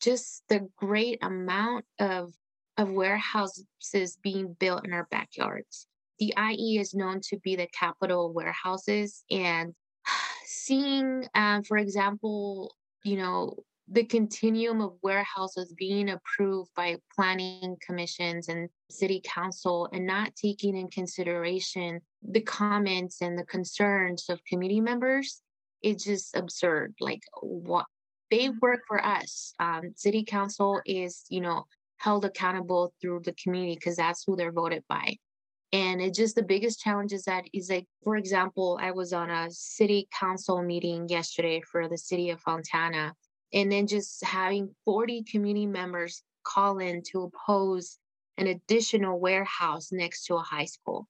just 0.00 0.42
the 0.48 0.68
great 0.76 1.20
amount 1.22 1.84
of 2.00 2.32
of 2.78 2.90
warehouses 2.90 4.18
being 4.22 4.54
built 4.58 4.84
in 4.86 4.92
our 4.92 5.06
backyards. 5.10 5.86
The 6.18 6.34
IE 6.38 6.78
is 6.78 6.94
known 6.94 7.20
to 7.28 7.38
be 7.38 7.56
the 7.56 7.68
capital 7.78 8.26
of 8.26 8.34
warehouses, 8.34 9.24
and 9.30 9.74
seeing, 10.44 11.26
um, 11.34 11.62
for 11.62 11.76
example, 11.78 12.74
you 13.04 13.16
know, 13.16 13.56
the 13.88 14.04
continuum 14.04 14.80
of 14.80 14.94
warehouses 15.02 15.72
being 15.78 16.10
approved 16.10 16.70
by 16.74 16.96
planning 17.14 17.76
commissions 17.84 18.48
and 18.48 18.68
city 18.90 19.20
council 19.24 19.88
and 19.92 20.04
not 20.06 20.34
taking 20.34 20.76
in 20.76 20.88
consideration 20.88 22.00
the 22.22 22.40
comments 22.40 23.22
and 23.22 23.38
the 23.38 23.44
concerns 23.44 24.28
of 24.28 24.44
community 24.44 24.80
members 24.80 25.42
it's 25.82 26.04
just 26.04 26.34
absurd 26.36 26.94
like 27.00 27.20
what 27.42 27.86
they 28.30 28.50
work 28.60 28.80
for 28.88 29.04
us 29.04 29.54
um, 29.60 29.92
city 29.94 30.24
council 30.24 30.80
is 30.84 31.24
you 31.28 31.40
know 31.40 31.64
held 31.98 32.24
accountable 32.24 32.92
through 33.00 33.20
the 33.24 33.34
community 33.42 33.74
because 33.74 33.96
that's 33.96 34.24
who 34.26 34.36
they're 34.36 34.52
voted 34.52 34.84
by. 34.88 35.16
And 35.72 36.00
it's 36.00 36.16
just 36.16 36.36
the 36.36 36.42
biggest 36.42 36.80
challenge 36.80 37.12
is 37.12 37.24
that 37.24 37.44
is 37.52 37.70
like, 37.70 37.86
for 38.04 38.16
example, 38.16 38.78
I 38.80 38.92
was 38.92 39.12
on 39.12 39.30
a 39.30 39.50
city 39.50 40.08
council 40.18 40.62
meeting 40.62 41.08
yesterday 41.08 41.60
for 41.60 41.88
the 41.88 41.98
city 41.98 42.30
of 42.30 42.40
Fontana, 42.40 43.14
and 43.52 43.70
then 43.70 43.86
just 43.86 44.24
having 44.24 44.74
40 44.84 45.24
community 45.24 45.66
members 45.66 46.22
call 46.44 46.78
in 46.78 47.02
to 47.10 47.22
oppose 47.22 47.98
an 48.38 48.46
additional 48.46 49.18
warehouse 49.18 49.90
next 49.90 50.26
to 50.26 50.36
a 50.36 50.40
high 50.40 50.66
school. 50.66 51.08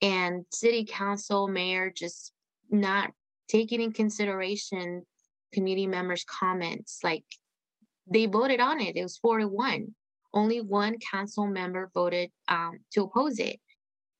And 0.00 0.44
city 0.52 0.84
council, 0.84 1.46
mayor 1.46 1.92
just 1.94 2.32
not 2.70 3.12
taking 3.48 3.80
in 3.80 3.92
consideration 3.92 5.06
community 5.52 5.86
members' 5.86 6.24
comments. 6.24 6.98
Like 7.04 7.24
they 8.10 8.26
voted 8.26 8.60
on 8.60 8.80
it. 8.80 8.96
It 8.96 9.02
was 9.02 9.18
four 9.18 9.38
to 9.38 9.46
one. 9.46 9.94
Only 10.34 10.60
one 10.60 10.96
council 10.98 11.46
member 11.46 11.90
voted 11.94 12.30
um, 12.48 12.78
to 12.92 13.02
oppose 13.02 13.38
it. 13.38 13.60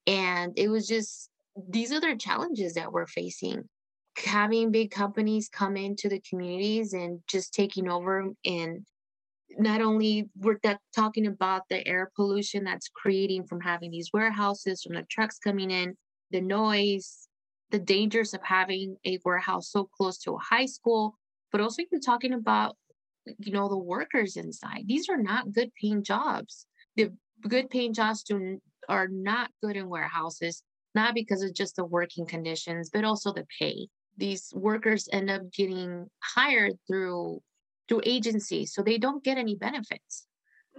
And 0.07 0.52
it 0.57 0.69
was 0.69 0.87
just 0.87 1.31
these 1.69 1.92
are 1.92 2.00
the 2.00 2.16
challenges 2.16 2.75
that 2.75 2.92
we're 2.92 3.07
facing. 3.07 3.69
Having 4.16 4.73
big 4.73 4.90
companies 4.90 5.49
come 5.49 5.76
into 5.76 6.09
the 6.09 6.23
communities 6.28 6.92
and 6.92 7.21
just 7.28 7.54
taking 7.54 7.88
over 7.88 8.31
and 8.45 8.87
not 9.59 9.81
only 9.81 10.28
we're 10.38 10.59
talking 10.95 11.26
about 11.26 11.62
the 11.69 11.87
air 11.87 12.11
pollution 12.16 12.64
that's 12.64 12.88
creating 12.88 13.45
from 13.45 13.61
having 13.61 13.90
these 13.90 14.11
warehouses, 14.12 14.83
from 14.83 14.95
the 14.95 15.07
trucks 15.11 15.38
coming 15.38 15.71
in, 15.71 15.95
the 16.31 16.40
noise, 16.40 17.28
the 17.71 17.78
dangers 17.78 18.35
of 18.35 18.40
having 18.42 18.97
a 19.04 19.19
warehouse 19.25 19.71
so 19.71 19.88
close 19.97 20.19
to 20.19 20.33
a 20.33 20.38
high 20.38 20.66
school, 20.66 21.19
but 21.50 21.61
also 21.61 21.83
you're 21.90 22.00
talking 22.00 22.33
about, 22.33 22.76
you 23.38 23.52
know, 23.52 23.69
the 23.69 23.76
workers 23.76 24.37
inside. 24.37 24.85
These 24.87 25.09
are 25.09 25.17
not 25.17 25.52
good 25.52 25.71
paying 25.81 26.02
jobs. 26.02 26.67
The 26.97 27.12
good 27.49 27.71
paying 27.71 27.95
jobs 27.95 28.23
do, 28.23 28.61
are 28.88 29.09
not 29.09 29.50
good 29.62 29.76
in 29.76 29.88
warehouses, 29.88 30.62
not 30.95 31.14
because 31.14 31.43
of 31.43 31.55
just 31.55 31.76
the 31.76 31.85
working 31.85 32.26
conditions, 32.26 32.91
but 32.91 33.05
also 33.05 33.33
the 33.33 33.47
pay. 33.59 33.88
These 34.17 34.52
workers 34.55 35.09
end 35.12 35.31
up 35.31 35.50
getting 35.52 36.07
hired 36.23 36.75
through 36.87 37.41
through 37.88 38.02
agencies, 38.05 38.73
so 38.73 38.83
they 38.83 38.99
don't 38.99 39.25
get 39.25 39.38
any 39.38 39.57
benefits. 39.57 40.26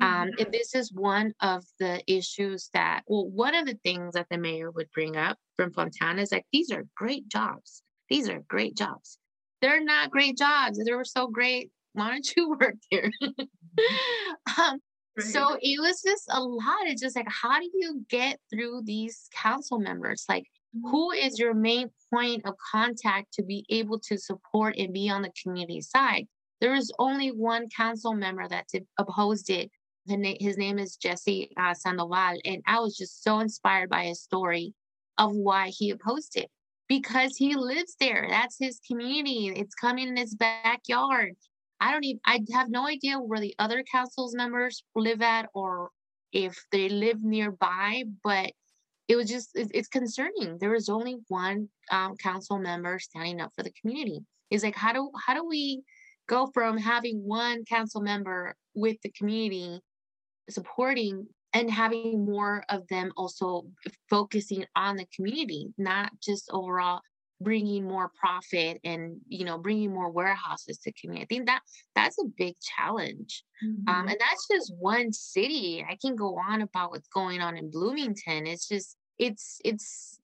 Um, 0.02 0.08
mm-hmm. 0.08 0.30
and 0.40 0.52
this 0.52 0.74
is 0.74 0.92
one 0.92 1.34
of 1.42 1.64
the 1.80 2.02
issues 2.08 2.70
that, 2.74 3.04
well, 3.08 3.28
one 3.28 3.54
of 3.54 3.66
the 3.66 3.78
things 3.84 4.16
that 4.16 4.28
the 4.32 4.38
mayor 4.38 4.72
would 4.72 4.90
bring 4.92 5.16
up 5.16 5.38
from 5.56 5.72
Fontana 5.72 6.22
is 6.22 6.32
like, 6.32 6.46
these 6.52 6.72
are 6.72 6.86
great 6.96 7.28
jobs. 7.28 7.84
These 8.10 8.30
are 8.30 8.44
great 8.48 8.76
jobs. 8.76 9.20
They're 9.62 9.84
not 9.84 10.12
great 10.12 10.38
jobs. 10.38 10.84
They 10.84 10.94
were 10.94 11.06
so 11.06 11.28
great. 11.28 11.72
Why 11.94 12.10
don't 12.10 12.36
you 12.36 12.50
work 12.50 12.76
there? 12.92 13.12
um, 13.22 13.48
right. 14.58 14.80
So 15.20 15.58
it 15.62 15.80
was 15.80 16.02
just 16.02 16.24
a 16.30 16.42
lot. 16.42 16.86
It's 16.86 17.02
just 17.02 17.16
like, 17.16 17.28
how 17.30 17.60
do 17.60 17.70
you 17.74 18.06
get 18.10 18.40
through 18.50 18.82
these 18.84 19.30
council 19.36 19.80
members? 19.80 20.26
Like, 20.28 20.44
mm-hmm. 20.76 20.90
who 20.90 21.12
is 21.12 21.40
your 21.40 21.54
main 21.54 21.90
point 22.14 22.46
of 22.46 22.56
contact 22.72 23.34
to 23.34 23.44
be 23.44 23.66
able 23.70 24.00
to 24.08 24.18
support 24.18 24.76
and 24.78 24.94
be 24.94 25.10
on 25.10 25.22
the 25.22 25.32
community 25.42 25.82
side? 25.82 26.28
There 26.62 26.72
was 26.72 26.94
only 27.00 27.30
one 27.30 27.68
council 27.76 28.14
member 28.14 28.48
that 28.48 28.68
opposed 28.98 29.50
it 29.50 29.70
his 30.06 30.58
name 30.58 30.80
is 30.80 30.98
Jesse 30.98 31.52
uh, 31.58 31.74
Sandoval, 31.74 32.38
and 32.46 32.62
I 32.68 32.80
was 32.80 32.98
just 32.98 33.24
so 33.24 33.40
inspired 33.40 33.90
by 33.90 34.06
his 34.06 34.22
story 34.22 34.74
of 35.18 35.36
why 35.36 35.70
he 35.70 35.92
opposed 35.92 36.36
it 36.36 36.50
because 36.90 37.38
he 37.38 37.56
lives 37.56 37.96
there. 38.00 38.28
That's 38.30 38.58
his 38.60 38.80
community. 38.86 39.54
It's 39.56 39.76
coming 39.76 40.10
in 40.10 40.18
his 40.18 40.36
backyard. 40.36 41.36
I 41.84 41.92
don't 41.92 42.06
even. 42.06 42.22
I 42.26 42.40
have 42.54 42.70
no 42.70 42.88
idea 42.88 43.20
where 43.20 43.42
the 43.42 43.54
other 43.60 43.84
council's 43.84 44.34
members 44.34 44.84
live 44.96 45.22
at 45.22 45.50
or 45.54 45.90
if 46.32 46.56
they 46.72 46.88
live 46.88 47.22
nearby, 47.22 48.06
but 48.24 48.54
it 49.10 49.18
was 49.18 49.28
just 49.28 49.50
it's 49.54 49.90
concerning. 49.90 50.58
There 50.60 50.72
was 50.72 50.88
only 50.88 51.18
one 51.28 51.68
um, 51.92 52.16
council 52.16 52.58
member 52.58 53.00
standing 53.00 53.42
up 53.42 53.52
for 53.54 53.64
the 53.64 53.74
community. 53.82 54.22
He's 54.50 54.64
like, 54.64 54.78
how 54.78 54.94
do 54.94 55.12
how 55.28 55.34
do 55.34 55.46
we 55.46 55.84
go 56.30 56.50
from 56.54 56.78
having 56.78 57.18
one 57.18 57.66
council 57.66 58.00
member 58.00 58.56
with 58.74 58.96
the 59.04 59.12
community 59.12 59.82
supporting 60.50 61.28
and 61.54 61.70
having 61.70 62.26
more 62.26 62.64
of 62.70 62.88
them 62.88 63.12
also 63.18 63.66
focusing 64.10 64.66
on 64.76 64.96
the 64.96 65.06
community 65.14 65.68
not 65.78 66.12
just 66.22 66.50
overall 66.52 67.02
bringing 67.44 67.84
more 67.84 68.12
profit 68.20 68.80
and 68.84 69.18
you 69.28 69.46
know 69.46 69.58
bringing 69.58 69.94
more 69.94 70.10
warehouses 70.10 70.78
to 70.78 70.92
community 70.94 71.24
i 71.24 71.28
think 71.28 71.46
that 71.46 71.62
that's 71.96 72.18
a 72.20 72.26
big 72.38 72.56
challenge 72.60 73.44
um, 73.62 73.70
mm-hmm. 73.70 73.90
um, 73.90 74.08
and 74.08 74.18
that's 74.20 74.48
just 74.52 74.74
one 74.80 75.12
city 75.12 75.86
i 75.90 75.98
can 76.02 76.16
go 76.16 76.38
on 76.38 76.62
about 76.62 76.92
what's 76.92 77.08
going 77.10 77.42
on 77.42 77.58
in 77.58 77.70
bloomington 77.70 78.48
it's 78.48 78.68
just 78.68 78.98
it's 79.18 79.60
it's 79.64 80.20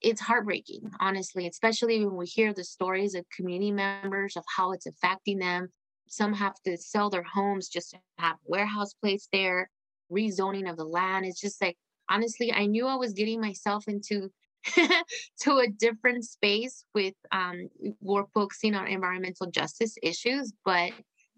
it's 0.00 0.20
heartbreaking 0.20 0.90
honestly 1.00 1.46
especially 1.46 2.04
when 2.04 2.16
we 2.16 2.26
hear 2.26 2.52
the 2.52 2.64
stories 2.64 3.14
of 3.14 3.24
community 3.34 3.72
members 3.72 4.36
of 4.36 4.44
how 4.56 4.72
it's 4.72 4.86
affecting 4.86 5.38
them 5.38 5.68
some 6.06 6.32
have 6.32 6.54
to 6.64 6.76
sell 6.76 7.10
their 7.10 7.22
homes 7.22 7.68
just 7.68 7.90
to 7.90 7.98
have 8.18 8.36
warehouse 8.44 8.94
place 8.94 9.28
there, 9.32 9.70
rezoning 10.10 10.70
of 10.70 10.76
the 10.76 10.84
land. 10.84 11.26
It's 11.26 11.40
just 11.40 11.60
like, 11.60 11.76
honestly, 12.08 12.52
I 12.52 12.66
knew 12.66 12.86
I 12.86 12.96
was 12.96 13.12
getting 13.12 13.40
myself 13.40 13.88
into 13.88 14.30
to 15.40 15.58
a 15.58 15.68
different 15.68 16.24
space 16.24 16.84
with 16.94 17.14
um, 17.32 17.68
we're 18.00 18.26
focusing 18.34 18.74
on 18.74 18.86
environmental 18.86 19.50
justice 19.50 19.96
issues, 20.02 20.52
but 20.64 20.92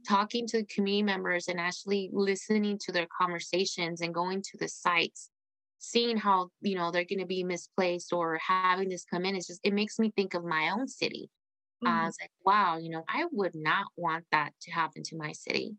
talking 0.09 0.47
to 0.47 0.59
the 0.59 0.67
community 0.67 1.03
members 1.03 1.49
and 1.49 1.59
actually 1.59 2.11
listening 2.13 2.79
to 2.79 2.93
their 2.93 3.09
conversations 3.19 4.01
and 4.01 4.15
going 4.15 4.41
to 4.41 4.57
the 4.59 4.69
sites 4.69 5.31
seeing 5.79 6.17
how 6.17 6.49
you 6.63 6.75
know 6.75 6.91
they're 6.91 7.05
going 7.05 7.19
to 7.19 7.27
be 7.27 7.45
misplaced 7.45 8.13
or 8.13 8.39
having 8.39 8.89
this 8.89 9.05
come 9.05 9.27
in 9.27 9.37
it's 9.37 9.47
just 9.47 9.61
it 9.63 9.75
makes 9.75 9.99
me 9.99 10.11
think 10.17 10.33
of 10.33 10.43
my 10.43 10.71
own 10.71 10.89
city 10.89 11.29
Mm-hmm. 11.85 11.95
I 11.95 12.07
was 12.07 12.17
like, 12.21 12.31
wow, 12.45 12.79
you 12.79 12.91
know, 12.91 13.05
I 13.09 13.27
would 13.33 13.55
not 13.55 13.87
want 13.97 14.25
that 14.33 14.53
to 14.63 14.71
happen 14.71 15.03
to 15.05 15.17
my 15.17 15.33
city. 15.33 15.77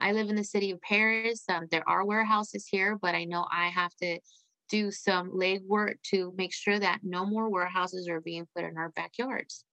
I 0.00 0.12
live 0.12 0.28
in 0.30 0.36
the 0.36 0.44
city 0.44 0.70
of 0.70 0.80
perris 0.80 1.42
Um, 1.48 1.66
there 1.70 1.88
are 1.88 2.06
warehouses 2.06 2.66
here, 2.70 2.96
but 3.00 3.14
I 3.14 3.24
know 3.24 3.46
I 3.52 3.68
have 3.68 3.94
to 3.96 4.20
do 4.68 4.90
some 4.90 5.30
legwork 5.30 5.94
to 6.10 6.32
make 6.36 6.52
sure 6.52 6.78
that 6.78 7.00
no 7.02 7.24
more 7.24 7.50
warehouses 7.50 8.08
are 8.08 8.20
being 8.20 8.46
put 8.54 8.64
in 8.64 8.76
our 8.76 8.90
backyards. 8.90 9.64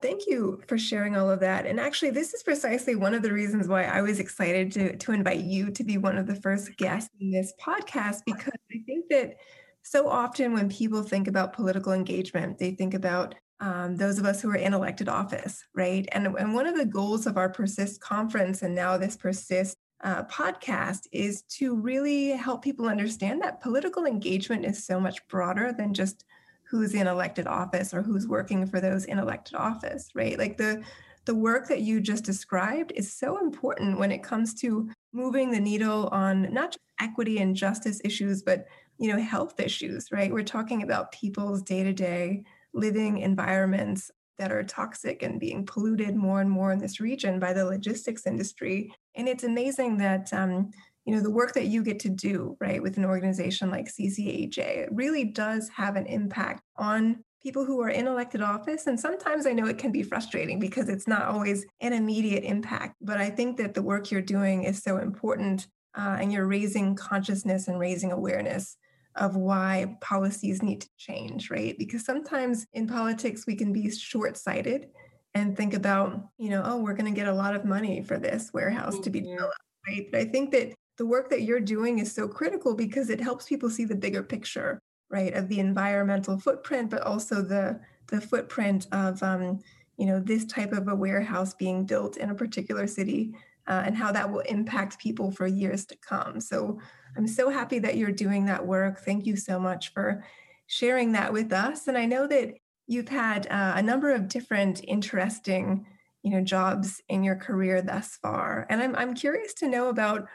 Thank 0.00 0.28
you 0.28 0.62
for 0.68 0.78
sharing 0.78 1.16
all 1.16 1.28
of 1.28 1.40
that. 1.40 1.66
And 1.66 1.80
actually, 1.80 2.10
this 2.10 2.32
is 2.32 2.44
precisely 2.44 2.94
one 2.94 3.14
of 3.14 3.22
the 3.22 3.32
reasons 3.32 3.66
why 3.66 3.82
I 3.84 4.00
was 4.00 4.20
excited 4.20 4.70
to, 4.72 4.96
to 4.96 5.12
invite 5.12 5.40
you 5.40 5.72
to 5.72 5.82
be 5.82 5.98
one 5.98 6.16
of 6.16 6.28
the 6.28 6.36
first 6.36 6.76
guests 6.76 7.10
in 7.20 7.32
this 7.32 7.52
podcast, 7.60 8.20
because 8.24 8.52
I 8.72 8.78
think 8.86 9.06
that 9.10 9.34
so 9.82 10.08
often 10.08 10.52
when 10.52 10.68
people 10.68 11.02
think 11.02 11.26
about 11.26 11.52
political 11.52 11.92
engagement, 11.92 12.58
they 12.58 12.72
think 12.72 12.94
about 12.94 13.34
um, 13.60 13.96
those 13.96 14.20
of 14.20 14.24
us 14.24 14.40
who 14.40 14.50
are 14.50 14.56
in 14.56 14.72
elected 14.72 15.08
office, 15.08 15.64
right? 15.74 16.08
And, 16.12 16.28
and 16.28 16.54
one 16.54 16.66
of 16.66 16.76
the 16.76 16.86
goals 16.86 17.26
of 17.26 17.36
our 17.36 17.48
Persist 17.48 18.00
conference 18.00 18.62
and 18.62 18.76
now 18.76 18.96
this 18.98 19.16
Persist 19.16 19.76
uh, 20.02 20.24
podcast 20.24 21.06
is 21.12 21.42
to 21.42 21.74
really 21.74 22.30
help 22.30 22.62
people 22.62 22.86
understand 22.86 23.42
that 23.42 23.60
political 23.60 24.04
engagement 24.04 24.64
is 24.64 24.84
so 24.84 25.00
much 25.00 25.26
broader 25.28 25.72
than 25.72 25.92
just 25.92 26.24
who's 26.62 26.94
in 26.94 27.06
elected 27.06 27.46
office 27.46 27.94
or 27.94 28.02
who's 28.02 28.28
working 28.28 28.66
for 28.66 28.80
those 28.80 29.06
in 29.06 29.18
elected 29.18 29.56
office, 29.56 30.10
right? 30.14 30.38
Like 30.38 30.56
the 30.56 30.82
the 31.24 31.34
work 31.34 31.68
that 31.68 31.82
you 31.82 32.00
just 32.00 32.24
described 32.24 32.90
is 32.94 33.12
so 33.12 33.38
important 33.38 33.98
when 33.98 34.10
it 34.10 34.22
comes 34.22 34.54
to 34.54 34.88
moving 35.12 35.50
the 35.50 35.60
needle 35.60 36.08
on 36.10 36.52
not 36.54 36.70
just 36.70 36.78
equity 37.00 37.38
and 37.38 37.54
justice 37.54 38.00
issues, 38.02 38.42
but 38.42 38.66
you 38.98 39.12
know 39.12 39.20
health 39.20 39.60
issues, 39.60 40.10
right? 40.12 40.32
We're 40.32 40.42
talking 40.42 40.82
about 40.82 41.12
people's 41.12 41.62
day 41.62 41.82
to 41.82 41.92
day 41.92 42.44
living 42.72 43.18
environments 43.18 44.10
that 44.38 44.52
are 44.52 44.62
toxic 44.62 45.22
and 45.22 45.40
being 45.40 45.66
polluted 45.66 46.16
more 46.16 46.40
and 46.40 46.50
more 46.50 46.72
in 46.72 46.78
this 46.78 47.00
region 47.00 47.38
by 47.38 47.52
the 47.52 47.64
logistics 47.64 48.26
industry. 48.26 48.92
And 49.14 49.28
it's 49.28 49.44
amazing 49.44 49.98
that 49.98 50.32
um, 50.32 50.70
you 51.04 51.14
know 51.14 51.22
the 51.22 51.30
work 51.30 51.54
that 51.54 51.66
you 51.66 51.82
get 51.82 51.98
to 52.00 52.10
do 52.10 52.56
right 52.60 52.82
with 52.82 52.98
an 52.98 53.04
organization 53.04 53.70
like 53.70 53.88
CCAJ 53.88 54.88
really 54.90 55.24
does 55.24 55.68
have 55.70 55.96
an 55.96 56.06
impact 56.06 56.62
on 56.76 57.24
people 57.42 57.64
who 57.64 57.80
are 57.80 57.88
in 57.88 58.06
elected 58.06 58.42
office. 58.42 58.86
And 58.86 58.98
sometimes 58.98 59.46
I 59.46 59.52
know 59.52 59.66
it 59.66 59.78
can 59.78 59.92
be 59.92 60.02
frustrating 60.02 60.58
because 60.58 60.88
it's 60.88 61.06
not 61.06 61.22
always 61.22 61.64
an 61.80 61.92
immediate 61.92 62.44
impact. 62.44 62.96
But 63.00 63.18
I 63.18 63.30
think 63.30 63.56
that 63.58 63.74
the 63.74 63.82
work 63.82 64.10
you're 64.10 64.20
doing 64.20 64.64
is 64.64 64.82
so 64.82 64.98
important, 64.98 65.66
uh, 65.96 66.18
and 66.20 66.32
you're 66.32 66.46
raising 66.46 66.94
consciousness 66.94 67.68
and 67.68 67.78
raising 67.78 68.12
awareness 68.12 68.76
of 69.16 69.36
why 69.36 69.96
policies 70.00 70.62
need 70.62 70.80
to 70.80 70.88
change, 70.96 71.50
right? 71.50 71.76
Because 71.78 72.04
sometimes 72.04 72.66
in 72.72 72.86
politics, 72.86 73.44
we 73.46 73.56
can 73.56 73.72
be 73.72 73.90
short 73.90 74.36
sighted 74.36 74.88
and 75.34 75.56
think 75.56 75.74
about, 75.74 76.28
you 76.38 76.50
know, 76.50 76.62
oh, 76.64 76.78
we're 76.78 76.94
going 76.94 77.12
to 77.12 77.18
get 77.18 77.28
a 77.28 77.34
lot 77.34 77.54
of 77.54 77.64
money 77.64 78.02
for 78.02 78.18
this 78.18 78.52
warehouse 78.52 78.94
mm-hmm. 78.94 79.02
to 79.02 79.10
be 79.10 79.20
mm-hmm. 79.20 79.32
developed, 79.32 79.60
right? 79.86 80.06
But 80.10 80.20
I 80.20 80.24
think 80.24 80.52
that 80.52 80.72
the 80.96 81.06
work 81.06 81.30
that 81.30 81.42
you're 81.42 81.60
doing 81.60 81.98
is 81.98 82.12
so 82.12 82.28
critical 82.28 82.74
because 82.74 83.10
it 83.10 83.20
helps 83.20 83.46
people 83.46 83.70
see 83.70 83.84
the 83.84 83.94
bigger 83.94 84.22
picture, 84.22 84.80
right, 85.10 85.32
of 85.34 85.48
the 85.48 85.60
environmental 85.60 86.38
footprint, 86.38 86.90
but 86.90 87.02
also 87.02 87.42
the 87.42 87.80
the 88.08 88.20
footprint 88.22 88.86
of, 88.90 89.22
um, 89.22 89.60
you 89.98 90.06
know, 90.06 90.18
this 90.18 90.46
type 90.46 90.72
of 90.72 90.88
a 90.88 90.94
warehouse 90.94 91.52
being 91.52 91.84
built 91.84 92.16
in 92.16 92.30
a 92.30 92.34
particular 92.34 92.86
city 92.86 93.34
uh, 93.66 93.82
and 93.84 93.96
how 93.96 94.10
that 94.10 94.30
will 94.30 94.40
impact 94.40 94.98
people 94.98 95.30
for 95.30 95.46
years 95.46 95.84
to 95.84 95.96
come. 95.96 96.40
So 96.40 96.80
I'm 97.16 97.26
so 97.26 97.50
happy 97.50 97.78
that 97.80 97.96
you're 97.96 98.12
doing 98.12 98.46
that 98.46 98.66
work. 98.66 99.00
Thank 99.00 99.26
you 99.26 99.36
so 99.36 99.58
much 99.58 99.92
for 99.92 100.24
sharing 100.66 101.12
that 101.12 101.32
with 101.32 101.52
us. 101.52 101.88
And 101.88 101.96
I 101.96 102.04
know 102.04 102.26
that 102.26 102.54
you've 102.86 103.08
had 103.08 103.46
uh, 103.48 103.74
a 103.76 103.82
number 103.82 104.12
of 104.12 104.28
different 104.28 104.82
interesting, 104.84 105.86
you 106.22 106.30
know, 106.30 106.42
jobs 106.42 107.02
in 107.08 107.22
your 107.22 107.36
career 107.36 107.82
thus 107.82 108.18
far. 108.22 108.66
And 108.68 108.82
I'm 108.82 108.96
I'm 108.96 109.14
curious 109.14 109.54
to 109.54 109.68
know 109.68 109.88
about 109.88 110.28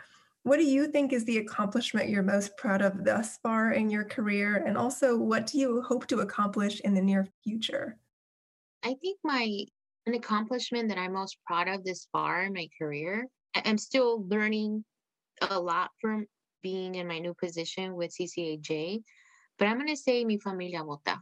what 0.43 0.57
do 0.57 0.65
you 0.65 0.87
think 0.87 1.13
is 1.13 1.23
the 1.23 1.37
accomplishment 1.37 2.09
you're 2.09 2.21
most 2.21 2.57
proud 2.57 2.81
of 2.81 3.05
thus 3.05 3.37
far 3.41 3.71
in 3.71 3.89
your 3.89 4.03
career 4.03 4.61
and 4.67 4.77
also 4.77 5.17
what 5.17 5.47
do 5.47 5.57
you 5.57 5.81
hope 5.81 6.05
to 6.07 6.19
accomplish 6.19 6.81
in 6.81 6.93
the 6.93 7.01
near 7.01 7.25
future? 7.43 7.97
I 8.83 8.95
think 9.01 9.19
my 9.23 9.65
an 10.05 10.15
accomplishment 10.15 10.89
that 10.89 10.97
I'm 10.97 11.13
most 11.13 11.37
proud 11.45 11.69
of 11.69 11.83
this 11.85 12.07
far 12.11 12.43
in 12.43 12.53
my 12.53 12.67
career. 12.77 13.27
I'm 13.55 13.77
still 13.77 14.27
learning 14.27 14.83
a 15.41 15.59
lot 15.59 15.91
from 16.01 16.25
being 16.63 16.95
in 16.95 17.07
my 17.07 17.19
new 17.19 17.33
position 17.33 17.95
with 17.95 18.15
CCAJ, 18.15 19.03
but 19.59 19.67
I'm 19.67 19.77
gonna 19.77 19.95
say 19.95 20.25
mi 20.25 20.39
familia 20.39 20.83
vota. 20.83 21.19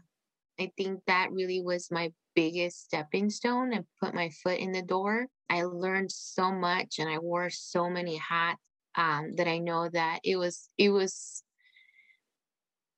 I 0.60 0.72
think 0.78 1.02
that 1.08 1.32
really 1.32 1.62
was 1.62 1.92
my 1.92 2.14
biggest 2.36 2.86
stepping 2.86 3.30
stone 3.30 3.74
and 3.74 3.86
put 4.02 4.14
my 4.14 4.30
foot 4.44 4.60
in 4.60 4.72
the 4.72 4.84
door. 4.84 5.28
I 5.50 5.64
learned 5.64 6.12
so 6.12 6.52
much 6.52 7.00
and 7.00 7.10
I 7.10 7.18
wore 7.18 7.50
so 7.50 7.90
many 7.90 8.18
hats 8.18 8.62
um, 8.96 9.36
that 9.36 9.48
I 9.48 9.58
know 9.58 9.90
that 9.90 10.20
it 10.24 10.36
was 10.36 10.70
it 10.78 10.90
was 10.90 11.44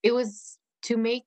it 0.02 0.14
was 0.14 0.58
to 0.84 0.98
make 0.98 1.24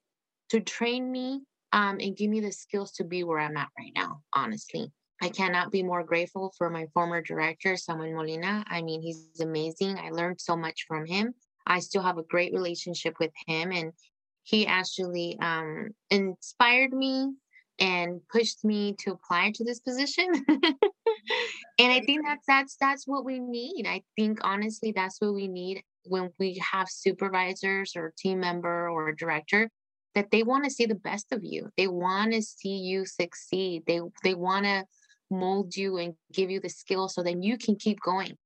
to 0.50 0.60
train 0.60 1.10
me 1.10 1.42
um, 1.72 1.98
and 2.00 2.16
give 2.16 2.30
me 2.30 2.40
the 2.40 2.52
skills 2.52 2.92
to 2.92 3.04
be 3.04 3.24
where 3.24 3.40
I'm 3.40 3.56
at 3.56 3.68
right 3.78 3.92
now. 3.94 4.22
Honestly, 4.34 4.92
I 5.22 5.28
cannot 5.30 5.72
be 5.72 5.82
more 5.82 6.04
grateful 6.04 6.52
for 6.58 6.68
my 6.68 6.86
former 6.92 7.22
director, 7.22 7.76
Samuel 7.76 8.16
Molina. 8.16 8.64
I 8.68 8.82
mean, 8.82 9.00
he's 9.00 9.28
amazing. 9.40 9.98
I 9.98 10.10
learned 10.10 10.40
so 10.40 10.56
much 10.56 10.84
from 10.86 11.06
him. 11.06 11.34
I 11.66 11.80
still 11.80 12.02
have 12.02 12.18
a 12.18 12.22
great 12.22 12.52
relationship 12.52 13.14
with 13.18 13.32
him, 13.46 13.72
and 13.72 13.92
he 14.42 14.66
actually 14.66 15.38
um, 15.40 15.88
inspired 16.10 16.92
me 16.92 17.32
and 17.78 18.20
pushed 18.28 18.64
me 18.64 18.94
to 19.00 19.12
apply 19.12 19.52
to 19.54 19.64
this 19.64 19.80
position. 19.80 20.26
and 20.48 21.92
I 21.92 22.00
think 22.00 22.24
that's 22.24 22.44
that's 22.46 22.76
that's 22.80 23.06
what 23.06 23.24
we 23.24 23.40
need. 23.40 23.86
I 23.86 24.02
think 24.16 24.38
honestly, 24.42 24.92
that's 24.94 25.20
what 25.20 25.34
we 25.34 25.48
need 25.48 25.82
when 26.04 26.30
we 26.38 26.62
have 26.72 26.88
supervisors 26.88 27.92
or 27.96 28.14
team 28.18 28.40
member 28.40 28.88
or 28.88 29.12
director 29.12 29.68
that 30.14 30.30
they 30.30 30.42
want 30.42 30.64
to 30.64 30.70
see 30.70 30.86
the 30.86 30.94
best 30.94 31.32
of 31.32 31.40
you. 31.42 31.68
They 31.76 31.88
want 31.88 32.32
to 32.32 32.42
see 32.42 32.76
you 32.76 33.04
succeed. 33.04 33.82
They 33.86 34.00
they 34.22 34.34
want 34.34 34.64
to 34.64 34.84
mold 35.30 35.76
you 35.76 35.98
and 35.98 36.14
give 36.32 36.50
you 36.50 36.60
the 36.60 36.68
skills 36.68 37.14
so 37.14 37.22
then 37.22 37.42
you 37.42 37.58
can 37.58 37.76
keep 37.76 37.98
going. 38.00 38.36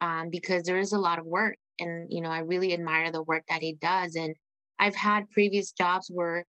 Um, 0.00 0.28
because 0.30 0.64
there 0.64 0.78
is 0.78 0.92
a 0.92 0.98
lot 0.98 1.18
of 1.18 1.24
work, 1.24 1.56
and 1.78 2.12
you 2.12 2.20
know 2.20 2.28
I 2.28 2.40
really 2.40 2.74
admire 2.74 3.10
the 3.10 3.22
work 3.22 3.44
that 3.48 3.62
he 3.62 3.74
does. 3.80 4.16
And 4.16 4.34
I've 4.78 4.94
had 4.94 5.30
previous 5.30 5.72
jobs 5.72 6.10
where 6.12 6.44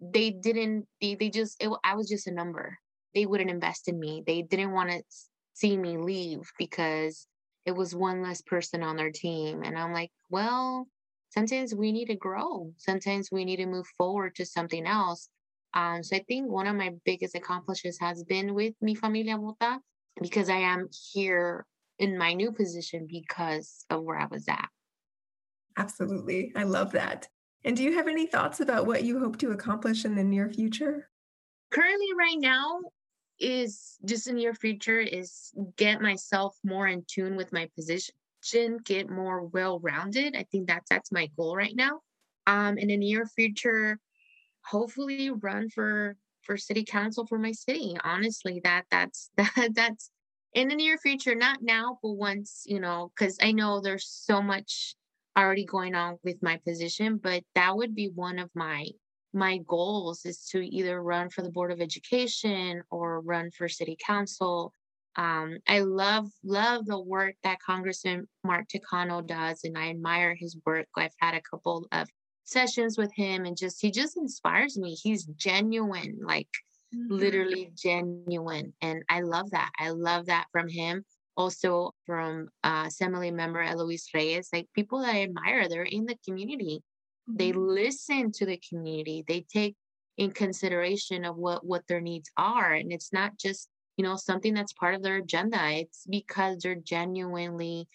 they 0.00 0.30
didn't 0.30 0.86
they, 1.00 1.14
they 1.14 1.28
just 1.28 1.62
it, 1.62 1.70
I 1.82 1.96
was 1.96 2.08
just 2.08 2.26
a 2.26 2.32
number. 2.32 2.78
They 3.14 3.26
wouldn't 3.26 3.50
invest 3.50 3.88
in 3.88 3.98
me. 3.98 4.22
They 4.26 4.42
didn't 4.42 4.72
want 4.72 4.90
to 4.90 5.02
see 5.54 5.76
me 5.76 5.98
leave 5.98 6.40
because 6.58 7.26
it 7.64 7.72
was 7.72 7.94
one 7.94 8.22
less 8.22 8.42
person 8.42 8.82
on 8.82 8.96
their 8.96 9.10
team. 9.10 9.62
And 9.62 9.78
I'm 9.78 9.92
like, 9.92 10.10
well, 10.30 10.86
sometimes 11.30 11.74
we 11.74 11.92
need 11.92 12.06
to 12.06 12.16
grow. 12.16 12.72
Sometimes 12.76 13.30
we 13.32 13.44
need 13.44 13.56
to 13.56 13.66
move 13.66 13.86
forward 13.96 14.34
to 14.36 14.46
something 14.46 14.86
else. 14.86 15.28
Um, 15.74 16.02
so 16.02 16.16
I 16.16 16.24
think 16.28 16.50
one 16.50 16.66
of 16.66 16.76
my 16.76 16.92
biggest 17.04 17.34
accomplishments 17.34 17.98
has 18.00 18.22
been 18.24 18.54
with 18.54 18.74
Mi 18.80 18.94
Familia 18.94 19.36
Vota 19.36 19.78
because 20.20 20.48
I 20.48 20.58
am 20.58 20.88
here 21.12 21.66
in 21.98 22.16
my 22.16 22.32
new 22.32 22.52
position 22.52 23.06
because 23.10 23.84
of 23.90 24.02
where 24.02 24.18
I 24.18 24.26
was 24.26 24.46
at. 24.48 24.68
Absolutely. 25.76 26.52
I 26.56 26.62
love 26.62 26.92
that. 26.92 27.28
And 27.64 27.76
do 27.76 27.82
you 27.82 27.94
have 27.94 28.08
any 28.08 28.26
thoughts 28.26 28.60
about 28.60 28.86
what 28.86 29.04
you 29.04 29.18
hope 29.18 29.38
to 29.38 29.50
accomplish 29.50 30.04
in 30.04 30.14
the 30.14 30.22
near 30.22 30.48
future? 30.48 31.08
Currently, 31.70 32.08
right 32.16 32.38
now, 32.38 32.80
is 33.40 33.96
just 34.04 34.28
in 34.28 34.36
near 34.36 34.54
future 34.54 35.00
is 35.00 35.52
get 35.76 36.00
myself 36.00 36.56
more 36.62 36.86
in 36.86 37.04
tune 37.08 37.36
with 37.36 37.52
my 37.52 37.68
position, 37.74 38.14
get 38.84 39.10
more 39.10 39.46
well-rounded. 39.46 40.36
I 40.36 40.44
think 40.52 40.68
that's 40.68 40.88
that's 40.88 41.10
my 41.10 41.28
goal 41.36 41.56
right 41.56 41.74
now. 41.74 42.00
Um, 42.46 42.78
in 42.78 42.88
the 42.88 42.96
near 42.96 43.26
future, 43.26 43.98
hopefully 44.66 45.30
run 45.30 45.68
for 45.68 46.16
for 46.42 46.56
city 46.56 46.84
council 46.84 47.26
for 47.26 47.38
my 47.38 47.52
city. 47.52 47.96
Honestly, 48.04 48.60
that 48.64 48.84
that's 48.90 49.30
that 49.36 49.70
that's 49.74 50.10
in 50.54 50.68
the 50.68 50.76
near 50.76 50.98
future, 50.98 51.34
not 51.34 51.62
now, 51.62 51.98
but 52.02 52.12
once, 52.12 52.62
you 52.66 52.78
know, 52.78 53.10
because 53.16 53.36
I 53.42 53.52
know 53.52 53.80
there's 53.80 54.08
so 54.08 54.40
much 54.40 54.94
already 55.36 55.64
going 55.64 55.96
on 55.96 56.18
with 56.22 56.40
my 56.42 56.60
position, 56.64 57.18
but 57.20 57.42
that 57.56 57.76
would 57.76 57.94
be 57.94 58.10
one 58.14 58.38
of 58.38 58.50
my 58.54 58.86
my 59.32 59.58
goals 59.66 60.24
is 60.24 60.46
to 60.52 60.60
either 60.60 61.02
run 61.02 61.28
for 61.28 61.42
the 61.42 61.50
board 61.50 61.72
of 61.72 61.80
education 61.80 62.82
or 62.90 63.20
run 63.20 63.50
for 63.50 63.68
city 63.68 63.96
council. 64.06 64.72
Um, 65.16 65.58
I 65.66 65.80
love 65.80 66.28
love 66.44 66.86
the 66.86 67.00
work 67.00 67.34
that 67.42 67.58
Congressman 67.60 68.28
Mark 68.44 68.66
Takano 68.68 69.26
does, 69.26 69.64
and 69.64 69.76
I 69.76 69.90
admire 69.90 70.36
his 70.38 70.56
work. 70.64 70.86
I've 70.96 71.14
had 71.18 71.34
a 71.34 71.42
couple 71.42 71.88
of 71.90 72.08
sessions 72.44 72.96
with 72.96 73.12
him, 73.14 73.44
and 73.44 73.56
just 73.56 73.80
he 73.80 73.90
just 73.90 74.16
inspires 74.16 74.78
me. 74.78 74.94
He's 74.94 75.24
genuine, 75.24 76.18
like 76.22 76.48
mm-hmm. 76.94 77.14
literally 77.14 77.70
genuine, 77.76 78.72
and 78.80 79.02
I 79.08 79.20
love 79.20 79.50
that. 79.50 79.70
I 79.78 79.90
love 79.90 80.26
that 80.26 80.46
from 80.52 80.68
him 80.68 81.04
also 81.36 81.94
from 82.06 82.48
uh, 82.62 82.84
assembly 82.86 83.30
member 83.30 83.62
Eloise 83.62 84.08
Reyes, 84.14 84.48
like 84.52 84.68
people 84.74 85.00
that 85.00 85.14
I 85.14 85.22
admire, 85.22 85.68
they're 85.68 85.82
in 85.82 86.06
the 86.06 86.16
community. 86.24 86.82
Mm-hmm. 87.28 87.36
They 87.36 87.52
listen 87.52 88.32
to 88.32 88.46
the 88.46 88.60
community. 88.68 89.24
They 89.26 89.44
take 89.52 89.76
in 90.16 90.30
consideration 90.30 91.24
of 91.24 91.36
what 91.36 91.66
what 91.66 91.86
their 91.88 92.00
needs 92.00 92.30
are, 92.36 92.72
and 92.72 92.92
it's 92.92 93.12
not 93.12 93.36
just 93.38 93.68
you 93.96 94.04
know 94.04 94.16
something 94.16 94.54
that's 94.54 94.72
part 94.72 94.94
of 94.94 95.02
their 95.02 95.16
agenda. 95.16 95.58
It's 95.72 96.06
because 96.08 96.58
they're 96.58 96.74
genuinely 96.74 97.88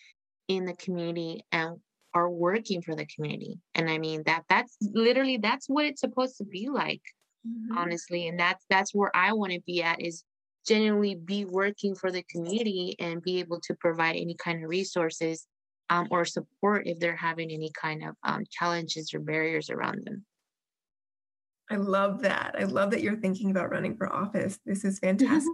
in 0.48 0.66
the 0.66 0.74
community 0.74 1.46
and 1.52 1.78
are 2.14 2.30
working 2.30 2.82
for 2.82 2.96
the 2.96 3.06
community. 3.06 3.60
And 3.76 3.90
I 3.90 3.98
mean 3.98 4.24
that 4.26 4.44
that's 4.50 4.78
literally 4.82 5.38
that's 5.38 5.68
what 5.68 5.86
it's 5.86 6.02
supposed 6.02 6.38
to 6.38 6.46
be 6.46 6.70
like, 6.70 7.02
mm-hmm. 7.48 7.78
honestly. 7.78 8.28
And 8.28 8.40
that's 8.40 8.66
that's 8.70 8.94
where 8.94 9.12
I 9.16 9.34
want 9.34 9.54
to 9.54 9.62
be 9.66 9.84
at 9.84 10.02
is 10.02 10.24
genuinely 10.68 11.16
be 11.16 11.46
working 11.46 11.96
for 11.96 12.12
the 12.12 12.24
community 12.24 12.96
and 13.00 13.22
be 13.22 13.40
able 13.40 13.60
to 13.62 13.74
provide 13.76 14.16
any 14.16 14.36
kind 14.36 14.64
of 14.64 14.70
resources 14.70 15.48
um, 15.90 16.08
or 16.12 16.26
support 16.26 16.88
if 16.88 17.00
they're 17.00 17.16
having 17.16 17.50
any 17.52 17.72
kind 17.80 18.04
of 18.04 18.16
um, 18.24 18.44
challenges 18.52 19.14
or 19.14 19.20
barriers 19.20 19.70
around 19.70 20.06
them. 20.06 20.26
I 21.72 21.76
love 21.76 22.22
that. 22.22 22.56
I 22.58 22.64
love 22.64 22.92
that 22.92 23.02
you're 23.02 23.16
thinking 23.16 23.52
about 23.52 23.70
running 23.70 23.96
for 23.96 24.12
office. 24.12 24.60
This 24.66 24.84
is 24.84 25.00
fantastic. 25.04 25.54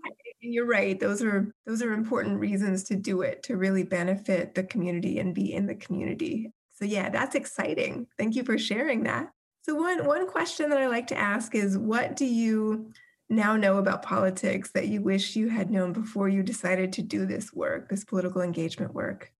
You're 0.51 0.65
right. 0.65 0.99
Those 0.99 1.21
are 1.23 1.51
those 1.65 1.81
are 1.81 1.93
important 1.93 2.39
reasons 2.39 2.83
to 2.85 2.95
do 2.95 3.21
it 3.21 3.43
to 3.43 3.57
really 3.57 3.83
benefit 3.83 4.55
the 4.55 4.63
community 4.63 5.19
and 5.19 5.33
be 5.33 5.53
in 5.53 5.65
the 5.65 5.75
community. 5.75 6.51
So 6.73 6.85
yeah, 6.85 7.09
that's 7.09 7.35
exciting. 7.35 8.07
Thank 8.17 8.35
you 8.35 8.43
for 8.43 8.57
sharing 8.57 9.03
that. 9.03 9.29
So 9.63 9.75
one 9.75 10.05
one 10.05 10.27
question 10.27 10.69
that 10.69 10.77
I 10.77 10.87
like 10.87 11.07
to 11.07 11.17
ask 11.17 11.55
is 11.55 11.77
what 11.77 12.15
do 12.15 12.25
you 12.25 12.91
now 13.29 13.55
know 13.55 13.77
about 13.77 14.03
politics 14.03 14.71
that 14.71 14.87
you 14.87 15.01
wish 15.01 15.35
you 15.35 15.49
had 15.49 15.71
known 15.71 15.93
before 15.93 16.29
you 16.29 16.43
decided 16.43 16.93
to 16.93 17.01
do 17.01 17.25
this 17.25 17.51
work, 17.53 17.89
this 17.89 18.05
political 18.05 18.41
engagement 18.41 18.93
work? 18.93 19.31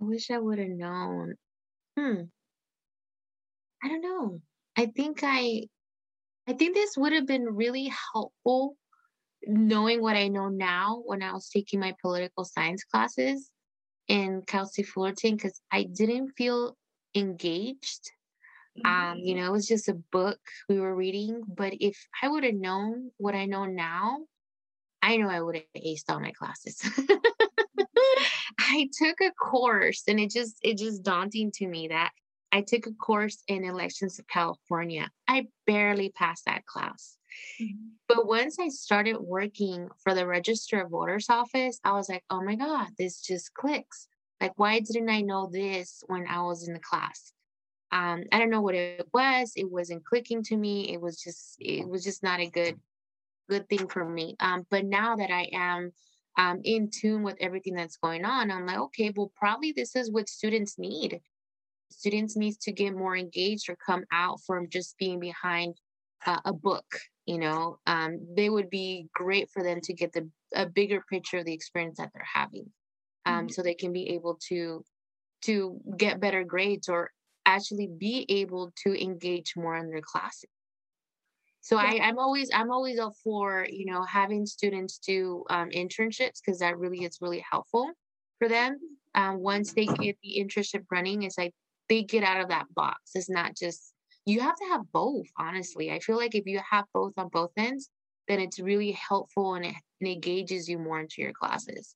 I 0.00 0.04
wish 0.04 0.30
I 0.30 0.38
would 0.38 0.58
have 0.58 0.68
known. 0.68 1.34
Hmm. 1.98 2.22
I 3.82 3.88
don't 3.88 4.02
know. 4.02 4.40
I 4.76 4.86
think 4.86 5.20
I 5.22 5.62
I 6.46 6.52
think 6.52 6.74
this 6.74 6.96
would 6.96 7.12
have 7.12 7.26
been 7.26 7.44
really 7.44 7.90
helpful 8.12 8.76
knowing 9.46 10.00
what 10.00 10.16
I 10.16 10.28
know 10.28 10.48
now 10.48 11.02
when 11.04 11.22
I 11.22 11.32
was 11.32 11.48
taking 11.48 11.80
my 11.80 11.94
political 12.00 12.44
science 12.44 12.84
classes 12.84 13.50
in 14.08 14.42
Cal 14.46 14.66
State 14.66 14.86
Fullerton 14.86 15.36
because 15.36 15.60
I 15.72 15.84
didn't 15.84 16.32
feel 16.36 16.76
engaged 17.14 18.10
um, 18.84 19.18
you 19.18 19.34
mm-hmm. 19.34 19.42
know, 19.42 19.48
it 19.48 19.52
was 19.52 19.68
just 19.68 19.88
a 19.88 19.94
book 19.94 20.40
we 20.68 20.80
were 20.80 20.94
reading. 20.94 21.42
But 21.46 21.74
if 21.80 21.96
I 22.22 22.28
would 22.28 22.44
have 22.44 22.54
known 22.54 23.10
what 23.18 23.34
I 23.34 23.46
know 23.46 23.66
now, 23.66 24.18
I 25.00 25.16
know 25.16 25.28
I 25.28 25.40
would 25.40 25.56
have 25.56 25.64
aced 25.82 26.04
all 26.08 26.20
my 26.20 26.32
classes. 26.32 26.82
I 28.58 28.88
took 28.98 29.20
a 29.20 29.30
course 29.32 30.04
and 30.08 30.18
it 30.18 30.30
just 30.30 30.58
it 30.62 30.78
just 30.78 31.02
daunting 31.02 31.52
to 31.56 31.66
me 31.66 31.88
that 31.88 32.10
I 32.50 32.62
took 32.62 32.86
a 32.86 32.92
course 32.92 33.42
in 33.46 33.64
elections 33.64 34.18
of 34.18 34.26
California. 34.26 35.10
I 35.28 35.48
barely 35.66 36.10
passed 36.10 36.46
that 36.46 36.64
class. 36.66 37.16
Mm-hmm. 37.60 37.88
But 38.08 38.26
once 38.26 38.58
I 38.58 38.68
started 38.68 39.18
working 39.18 39.88
for 40.02 40.14
the 40.14 40.26
Register 40.26 40.80
of 40.80 40.90
Voters 40.90 41.26
office, 41.30 41.80
I 41.84 41.92
was 41.92 42.08
like, 42.08 42.24
oh 42.30 42.42
my 42.42 42.54
God, 42.56 42.88
this 42.98 43.20
just 43.20 43.54
clicks. 43.54 44.08
Like, 44.40 44.52
why 44.56 44.80
didn't 44.80 45.08
I 45.08 45.22
know 45.22 45.48
this 45.50 46.02
when 46.06 46.26
I 46.28 46.42
was 46.42 46.66
in 46.68 46.74
the 46.74 46.80
class? 46.80 47.32
um, 47.94 48.24
I 48.32 48.40
don't 48.40 48.50
know 48.50 48.60
what 48.60 48.74
it 48.74 49.06
was. 49.14 49.52
It 49.54 49.70
wasn't 49.70 50.04
clicking 50.04 50.42
to 50.44 50.56
me. 50.56 50.92
It 50.92 51.00
was 51.00 51.22
just 51.22 51.56
it 51.60 51.88
was 51.88 52.02
just 52.02 52.24
not 52.24 52.40
a 52.40 52.50
good 52.50 52.78
good 53.48 53.68
thing 53.68 53.86
for 53.86 54.04
me. 54.04 54.34
Um, 54.40 54.66
but 54.68 54.84
now 54.84 55.14
that 55.14 55.30
I 55.30 55.48
am 55.52 55.92
um, 56.36 56.60
in 56.64 56.90
tune 56.90 57.22
with 57.22 57.36
everything 57.40 57.74
that's 57.74 57.96
going 57.96 58.24
on, 58.24 58.50
I'm 58.50 58.66
like, 58.66 58.78
okay, 58.78 59.12
well, 59.14 59.30
probably 59.36 59.70
this 59.70 59.94
is 59.94 60.10
what 60.10 60.28
students 60.28 60.76
need. 60.76 61.20
Students 61.90 62.36
need 62.36 62.58
to 62.62 62.72
get 62.72 62.96
more 62.96 63.16
engaged 63.16 63.68
or 63.68 63.76
come 63.76 64.04
out 64.10 64.40
from 64.44 64.68
just 64.68 64.98
being 64.98 65.20
behind 65.20 65.76
uh, 66.26 66.40
a 66.44 66.52
book. 66.52 66.98
You 67.26 67.38
know, 67.38 67.78
um, 67.86 68.20
they 68.36 68.50
would 68.50 68.68
be 68.68 69.08
great 69.14 69.48
for 69.50 69.62
them 69.62 69.80
to 69.82 69.94
get 69.94 70.12
the 70.12 70.28
a 70.54 70.66
bigger 70.66 71.02
picture 71.10 71.38
of 71.38 71.46
the 71.46 71.54
experience 71.54 71.98
that 71.98 72.10
they're 72.14 72.26
having, 72.32 72.70
um, 73.24 73.34
mm-hmm. 73.34 73.48
so 73.48 73.62
they 73.62 73.74
can 73.74 73.92
be 73.92 74.10
able 74.10 74.38
to 74.48 74.84
to 75.42 75.80
get 75.96 76.20
better 76.20 76.44
grades 76.44 76.88
or 76.88 77.10
actually 77.46 77.86
be 77.86 78.26
able 78.28 78.72
to 78.84 79.02
engage 79.02 79.54
more 79.56 79.76
in 79.76 79.90
their 79.90 80.00
classes. 80.00 80.50
So 81.64 81.76
yeah. 81.80 82.04
I, 82.04 82.08
I'm 82.08 82.18
always 82.18 82.50
I'm 82.52 82.70
always 82.70 82.98
up 82.98 83.14
for 83.24 83.66
you 83.70 83.86
know 83.86 84.02
having 84.02 84.44
students 84.44 84.98
do 84.98 85.44
um, 85.48 85.70
internships 85.70 86.40
because 86.44 86.60
that 86.60 86.78
really 86.78 87.04
is 87.04 87.18
really 87.22 87.42
helpful 87.50 87.90
for 88.38 88.48
them. 88.48 88.78
Um, 89.14 89.38
once 89.38 89.72
they 89.72 89.86
get 89.86 90.18
the 90.22 90.36
internship 90.38 90.84
running, 90.90 91.22
it's 91.22 91.38
like 91.38 91.54
they 91.88 92.02
get 92.02 92.22
out 92.22 92.42
of 92.42 92.48
that 92.50 92.66
box. 92.74 93.12
It's 93.14 93.30
not 93.30 93.56
just 93.56 93.93
you 94.26 94.40
have 94.40 94.56
to 94.56 94.64
have 94.70 94.82
both. 94.92 95.26
Honestly, 95.38 95.90
I 95.90 95.98
feel 95.98 96.16
like 96.16 96.34
if 96.34 96.46
you 96.46 96.60
have 96.70 96.84
both 96.92 97.12
on 97.16 97.28
both 97.28 97.52
ends, 97.56 97.90
then 98.28 98.40
it's 98.40 98.58
really 98.58 98.92
helpful 98.92 99.54
and 99.54 99.66
it, 99.66 99.74
and 100.00 100.08
engages 100.10 100.68
you 100.68 100.78
more 100.78 101.00
into 101.00 101.22
your 101.22 101.32
classes. 101.32 101.94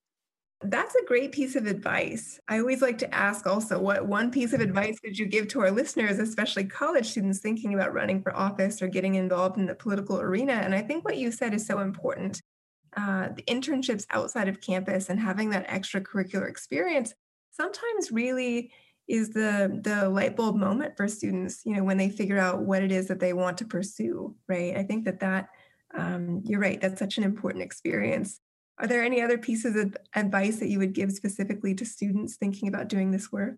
That's 0.60 0.94
a 0.96 1.04
great 1.04 1.30
piece 1.30 1.54
of 1.54 1.66
advice. 1.66 2.40
I 2.48 2.58
always 2.58 2.82
like 2.82 2.98
to 2.98 3.14
ask 3.14 3.46
also 3.46 3.78
what 3.78 4.06
one 4.06 4.32
piece 4.32 4.52
of 4.52 4.60
advice 4.60 4.98
would 5.04 5.16
you 5.16 5.26
give 5.26 5.46
to 5.48 5.60
our 5.60 5.70
listeners, 5.70 6.18
especially 6.18 6.64
college 6.64 7.06
students 7.06 7.38
thinking 7.38 7.74
about 7.74 7.94
running 7.94 8.22
for 8.22 8.34
office 8.34 8.82
or 8.82 8.88
getting 8.88 9.14
involved 9.14 9.56
in 9.56 9.66
the 9.66 9.74
political 9.74 10.20
arena? 10.20 10.54
And 10.54 10.74
I 10.74 10.82
think 10.82 11.04
what 11.04 11.16
you 11.16 11.30
said 11.30 11.54
is 11.54 11.64
so 11.64 11.78
important. 11.78 12.42
Uh, 12.96 13.28
the 13.36 13.42
internships 13.42 14.04
outside 14.10 14.48
of 14.48 14.60
campus 14.60 15.08
and 15.08 15.20
having 15.20 15.50
that 15.50 15.68
extracurricular 15.68 16.48
experience 16.48 17.14
sometimes 17.52 18.10
really 18.10 18.72
is 19.08 19.30
the 19.30 19.80
the 19.82 20.08
light 20.08 20.36
bulb 20.36 20.56
moment 20.56 20.96
for 20.96 21.08
students 21.08 21.62
you 21.64 21.74
know 21.74 21.82
when 21.82 21.96
they 21.96 22.10
figure 22.10 22.38
out 22.38 22.60
what 22.60 22.82
it 22.82 22.92
is 22.92 23.08
that 23.08 23.20
they 23.20 23.32
want 23.32 23.56
to 23.56 23.64
pursue 23.64 24.34
right 24.48 24.76
i 24.76 24.82
think 24.82 25.04
that 25.04 25.20
that 25.20 25.48
um, 25.96 26.42
you're 26.44 26.60
right 26.60 26.80
that's 26.80 26.98
such 26.98 27.16
an 27.16 27.24
important 27.24 27.64
experience 27.64 28.40
are 28.80 28.86
there 28.86 29.02
any 29.02 29.20
other 29.20 29.38
pieces 29.38 29.76
of 29.76 29.96
advice 30.14 30.58
that 30.60 30.68
you 30.68 30.78
would 30.78 30.92
give 30.92 31.10
specifically 31.10 31.74
to 31.74 31.84
students 31.84 32.36
thinking 32.36 32.68
about 32.68 32.88
doing 32.88 33.10
this 33.10 33.32
work? 33.32 33.56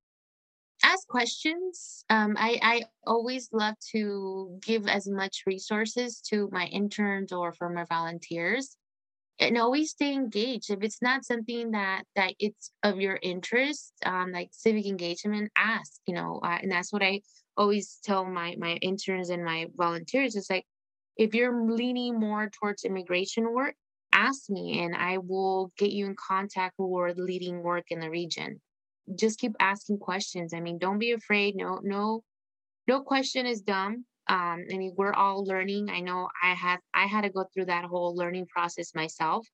Ask 0.83 1.07
questions. 1.09 2.05
Um, 2.09 2.37
I, 2.39 2.59
I 2.63 2.83
always 3.07 3.51
love 3.53 3.75
to 3.93 4.59
give 4.63 4.87
as 4.87 5.07
much 5.07 5.43
resources 5.47 6.23
to 6.31 6.49
my 6.53 6.67
interns 6.67 7.33
or 7.33 7.53
for 7.53 7.69
my 7.69 7.85
volunteers 7.85 8.77
and 9.41 9.59
always 9.59 9.91
stay 9.91 10.13
engaged 10.13 10.71
if 10.71 10.83
it's 10.83 11.03
not 11.03 11.25
something 11.25 11.73
that 11.73 12.05
that 12.15 12.35
it's 12.39 12.71
of 12.83 13.01
your 13.01 13.19
interest 13.23 13.93
um, 14.05 14.33
like 14.33 14.49
civic 14.53 14.87
engagement 14.87 15.51
ask 15.57 16.01
you 16.07 16.15
know 16.15 16.41
uh, 16.45 16.59
and 16.63 16.71
that's 16.71 16.93
what 16.93 17.03
i 17.03 17.21
always 17.57 17.99
tell 18.05 18.25
my 18.25 18.55
my 18.59 18.73
interns 18.83 19.31
and 19.31 19.45
my 19.45 19.67
volunteers 19.77 20.37
it's 20.37 20.51
like 20.51 20.65
if 21.17 21.35
you're 21.35 21.71
leaning 21.71 22.19
more 22.19 22.49
towards 22.51 22.85
immigration 22.85 23.53
work 23.53 23.75
ask 24.13 24.51
me 24.51 24.83
and 24.83 24.95
I 24.95 25.19
will 25.19 25.73
get 25.79 25.91
you 25.91 26.07
in 26.07 26.17
contact 26.17 26.75
with 26.79 27.19
leading 27.19 27.63
work 27.63 27.87
in 27.91 28.01
the 28.01 28.11
region. 28.11 28.61
Just 29.15 29.39
keep 29.39 29.53
asking 29.61 29.99
questions. 29.99 30.55
I 30.55 30.61
mean, 30.61 30.79
don't 30.79 30.99
be 30.99 31.13
afraid. 31.13 31.57
No, 31.57 31.81
no, 31.83 32.23
no 32.87 33.01
question 33.03 33.47
is 33.47 33.61
dumb. 33.61 34.05
Um, 34.31 34.65
I 34.73 34.79
mean, 34.79 34.95
we're 34.97 35.13
all 35.13 35.45
learning. 35.45 35.91
I 35.91 35.99
know 35.99 36.29
I 36.41 36.55
had 36.55 36.79
I 36.95 37.07
had 37.07 37.23
to 37.23 37.31
go 37.31 37.45
through 37.53 37.65
that 37.65 37.85
whole 37.85 38.15
learning 38.15 38.47
process 38.47 38.95
myself 38.95 39.45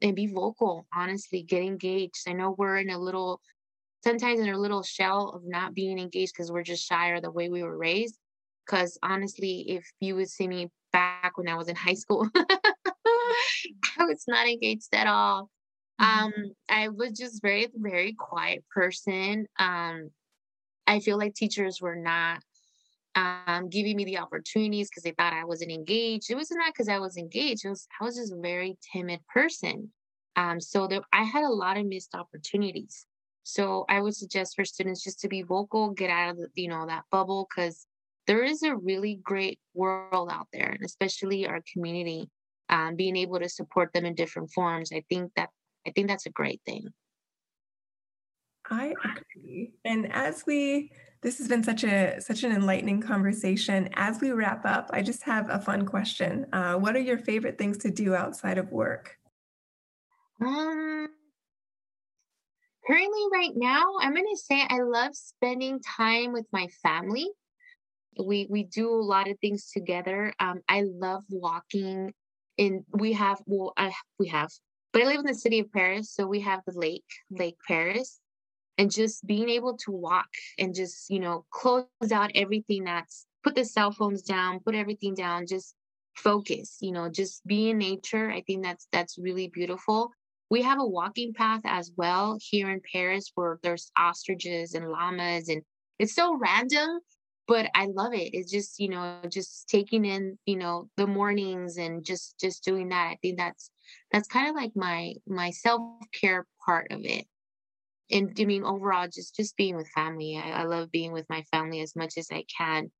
and 0.00 0.16
be 0.16 0.26
vocal, 0.26 0.86
honestly, 0.94 1.42
get 1.42 1.62
engaged. 1.62 2.22
I 2.26 2.32
know 2.32 2.54
we're 2.56 2.78
in 2.78 2.88
a 2.88 2.98
little 2.98 3.42
sometimes 4.02 4.40
in 4.40 4.48
a 4.48 4.58
little 4.58 4.82
shell 4.82 5.32
of 5.34 5.42
not 5.44 5.74
being 5.74 5.98
engaged 5.98 6.32
because 6.34 6.50
we're 6.50 6.62
just 6.62 6.88
shy 6.88 7.10
or 7.10 7.20
the 7.20 7.30
way 7.30 7.50
we 7.50 7.62
were 7.62 7.76
raised. 7.76 8.16
Because 8.66 8.98
honestly, 9.02 9.66
if 9.68 9.84
you 10.00 10.16
would 10.16 10.30
see 10.30 10.48
me 10.48 10.70
back 10.94 11.36
when 11.36 11.48
I 11.48 11.56
was 11.56 11.68
in 11.68 11.76
high 11.76 11.94
school, 11.94 12.26
I 12.34 14.04
was 14.06 14.24
not 14.26 14.48
engaged 14.48 14.94
at 14.94 15.06
all. 15.06 15.50
Mm-hmm. 16.00 16.24
Um, 16.24 16.32
I 16.70 16.88
was 16.88 17.12
just 17.12 17.42
very, 17.42 17.68
very 17.74 18.14
quiet 18.14 18.64
person. 18.74 19.46
Um, 19.58 20.10
I 20.86 21.00
feel 21.00 21.18
like 21.18 21.34
teachers 21.34 21.82
were 21.82 21.96
not 21.96 22.42
um, 23.14 23.68
giving 23.68 23.96
me 23.96 24.04
the 24.04 24.18
opportunities 24.18 24.88
because 24.88 25.02
they 25.02 25.12
thought 25.12 25.32
I 25.32 25.44
wasn't 25.44 25.72
engaged. 25.72 26.30
It 26.30 26.36
was 26.36 26.50
not 26.50 26.64
that 26.64 26.72
because 26.72 26.88
I 26.88 26.98
was 26.98 27.16
engaged. 27.16 27.64
It 27.64 27.70
was 27.70 27.86
I 28.00 28.04
was 28.04 28.16
just 28.16 28.32
a 28.32 28.40
very 28.40 28.76
timid 28.92 29.20
person. 29.32 29.90
Um, 30.36 30.60
so 30.60 30.86
there, 30.86 31.02
I 31.12 31.24
had 31.24 31.44
a 31.44 31.48
lot 31.48 31.76
of 31.76 31.86
missed 31.86 32.14
opportunities. 32.14 33.06
So 33.44 33.84
I 33.88 34.00
would 34.00 34.16
suggest 34.16 34.54
for 34.56 34.64
students 34.64 35.02
just 35.02 35.20
to 35.20 35.28
be 35.28 35.42
vocal, 35.42 35.90
get 35.90 36.10
out 36.10 36.30
of 36.30 36.36
the, 36.36 36.48
you 36.54 36.68
know 36.68 36.86
that 36.86 37.04
bubble 37.10 37.48
because 37.48 37.86
there 38.26 38.44
is 38.44 38.62
a 38.62 38.76
really 38.76 39.20
great 39.22 39.58
world 39.74 40.30
out 40.32 40.46
there, 40.52 40.68
and 40.68 40.84
especially 40.84 41.46
our 41.46 41.60
community 41.72 42.30
um, 42.72 42.96
being 42.96 43.16
able 43.16 43.38
to 43.38 43.48
support 43.48 43.92
them 43.92 44.04
in 44.04 44.14
different 44.14 44.50
forms 44.50 44.90
i 44.92 45.04
think 45.08 45.30
that 45.36 45.50
i 45.86 45.90
think 45.90 46.08
that's 46.08 46.26
a 46.26 46.30
great 46.30 46.60
thing 46.66 46.88
i 48.70 48.94
agree 49.04 49.72
and 49.84 50.10
as 50.12 50.44
we 50.46 50.90
this 51.22 51.38
has 51.38 51.46
been 51.48 51.62
such 51.62 51.84
a 51.84 52.20
such 52.20 52.42
an 52.42 52.52
enlightening 52.52 53.00
conversation. 53.00 53.88
As 53.94 54.20
we 54.20 54.32
wrap 54.32 54.66
up 54.66 54.90
i 54.92 55.02
just 55.02 55.22
have 55.22 55.48
a 55.48 55.60
fun 55.60 55.86
question. 55.86 56.46
Uh, 56.52 56.74
what 56.74 56.96
are 56.96 57.00
your 57.00 57.18
favorite 57.18 57.58
things 57.58 57.78
to 57.78 57.90
do 57.90 58.14
outside 58.14 58.58
of 58.58 58.70
work? 58.70 59.16
Um 60.40 61.08
currently 62.84 63.22
right 63.32 63.52
now 63.54 63.84
i'm 64.00 64.12
going 64.12 64.26
to 64.28 64.36
say 64.36 64.60
i 64.68 64.80
love 64.80 65.14
spending 65.14 65.80
time 65.80 66.32
with 66.32 66.46
my 66.52 66.66
family. 66.82 67.28
We 68.18 68.46
we 68.50 68.64
do 68.64 68.90
a 68.90 69.06
lot 69.14 69.30
of 69.30 69.38
things 69.38 69.70
together. 69.70 70.34
Um, 70.40 70.60
i 70.68 70.82
love 70.82 71.22
walking 71.30 72.12
in 72.58 72.84
we 72.92 73.12
have 73.12 73.40
well 73.46 73.72
I, 73.76 73.92
we 74.18 74.28
have 74.28 74.50
but 74.92 75.02
i 75.02 75.06
live 75.06 75.20
in 75.20 75.26
the 75.26 75.34
city 75.34 75.60
of 75.60 75.70
perris 75.70 76.12
so 76.12 76.26
we 76.26 76.40
have 76.40 76.60
the 76.66 76.78
lake 76.78 77.04
lake 77.30 77.56
perris 77.66 78.20
and 78.82 78.90
just 78.90 79.24
being 79.24 79.48
able 79.48 79.76
to 79.76 79.92
walk 79.92 80.28
and 80.58 80.74
just 80.74 81.08
you 81.08 81.20
know 81.20 81.44
close 81.52 81.86
out 82.10 82.32
everything 82.34 82.82
that's 82.82 83.26
put 83.44 83.54
the 83.54 83.64
cell 83.64 83.92
phones 83.92 84.22
down 84.22 84.58
put 84.58 84.74
everything 84.74 85.14
down 85.14 85.46
just 85.46 85.76
focus 86.16 86.78
you 86.80 86.90
know 86.90 87.08
just 87.08 87.46
be 87.46 87.70
in 87.70 87.78
nature 87.78 88.28
i 88.30 88.40
think 88.40 88.64
that's 88.64 88.88
that's 88.90 89.18
really 89.18 89.46
beautiful 89.46 90.10
we 90.50 90.60
have 90.62 90.80
a 90.80 90.84
walking 90.84 91.32
path 91.32 91.60
as 91.64 91.92
well 91.96 92.36
here 92.42 92.70
in 92.70 92.80
perris 92.92 93.30
where 93.36 93.60
there's 93.62 93.92
ostriches 93.96 94.74
and 94.74 94.90
llamas 94.90 95.48
and 95.48 95.62
it's 96.00 96.16
so 96.16 96.36
random 96.36 96.98
but 97.48 97.68
I 97.74 97.86
love 97.86 98.14
it. 98.14 98.30
It's 98.34 98.50
just, 98.50 98.78
you 98.78 98.88
know, 98.88 99.18
just 99.28 99.68
taking 99.68 100.04
in, 100.04 100.38
you 100.46 100.56
know, 100.56 100.88
the 100.96 101.08
mornings 101.08 101.76
and 101.76 102.04
just 102.04 102.38
just 102.38 102.64
doing 102.64 102.90
that. 102.90 103.08
I 103.10 103.18
think 103.20 103.36
that's 103.36 103.68
that's 104.12 104.28
kind 104.28 104.48
of 104.48 104.54
like 104.54 104.72
my 104.76 105.14
my 105.26 105.50
self-care 105.50 106.46
part 106.64 106.86
of 106.92 107.00
it. 107.02 107.26
And 108.12 108.36
I 108.38 108.44
mean 108.44 108.64
overall 108.64 109.08
just 109.12 109.34
just 109.36 109.56
being 109.56 109.76
with 109.76 109.88
family. 109.94 110.40
I, 110.42 110.62
I 110.62 110.64
love 110.64 110.90
being 110.90 111.12
with 111.12 111.26
my 111.28 111.42
family 111.50 111.80
as 111.80 111.96
much 111.96 112.14
as 112.18 112.28
I 112.30 112.44
can. 112.56 112.90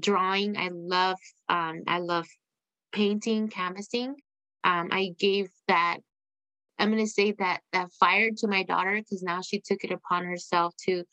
Drawing, 0.00 0.56
I 0.56 0.70
love 0.72 1.18
um 1.48 1.82
I 1.86 1.98
love 1.98 2.26
painting, 2.92 3.48
canvassing. 3.48 4.16
Um 4.64 4.88
I 4.90 5.14
gave 5.18 5.48
that 5.68 5.98
I'm 6.78 6.90
going 6.90 7.04
to 7.04 7.10
say 7.10 7.32
that 7.38 7.60
that 7.72 7.92
fire 7.98 8.30
to 8.38 8.46
my 8.46 8.62
daughter 8.62 8.96
because 8.96 9.22
now 9.22 9.40
she 9.42 9.60
took 9.60 9.84
it 9.84 9.90
upon 9.90 10.24
herself 10.24 10.74
to 10.86 11.04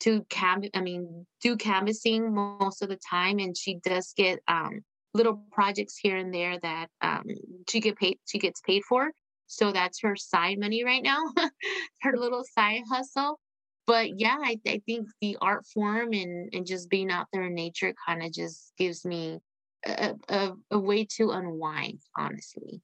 to 0.00 0.24
cam 0.28 0.62
I 0.74 0.80
mean 0.80 1.26
do 1.42 1.56
canvassing 1.56 2.34
most 2.34 2.82
of 2.82 2.88
the 2.88 2.98
time 3.08 3.38
and 3.38 3.56
she 3.56 3.78
does 3.84 4.12
get 4.16 4.40
um, 4.48 4.80
little 5.14 5.42
projects 5.52 5.96
here 5.96 6.16
and 6.16 6.32
there 6.32 6.58
that 6.60 6.88
um, 7.00 7.24
she 7.68 7.80
get 7.80 7.96
paid 7.96 8.18
she 8.26 8.38
gets 8.38 8.60
paid 8.60 8.82
for. 8.88 9.10
So 9.52 9.70
that's 9.70 10.00
her 10.00 10.16
side 10.16 10.58
money 10.58 10.82
right 10.82 11.02
now, 11.02 11.22
her 12.02 12.16
little 12.16 12.42
side 12.58 12.82
hustle. 12.90 13.38
But 13.86 14.18
yeah, 14.18 14.38
I, 14.42 14.58
I 14.66 14.80
think 14.86 15.08
the 15.20 15.36
art 15.42 15.66
form 15.66 16.14
and, 16.14 16.48
and 16.54 16.66
just 16.66 16.88
being 16.88 17.10
out 17.10 17.26
there 17.32 17.44
in 17.44 17.54
nature 17.54 17.92
kind 18.06 18.22
of 18.22 18.32
just 18.32 18.72
gives 18.78 19.04
me 19.04 19.40
a, 19.84 20.14
a, 20.28 20.52
a 20.70 20.78
way 20.78 21.06
to 21.16 21.32
unwind, 21.32 22.00
honestly. 22.16 22.80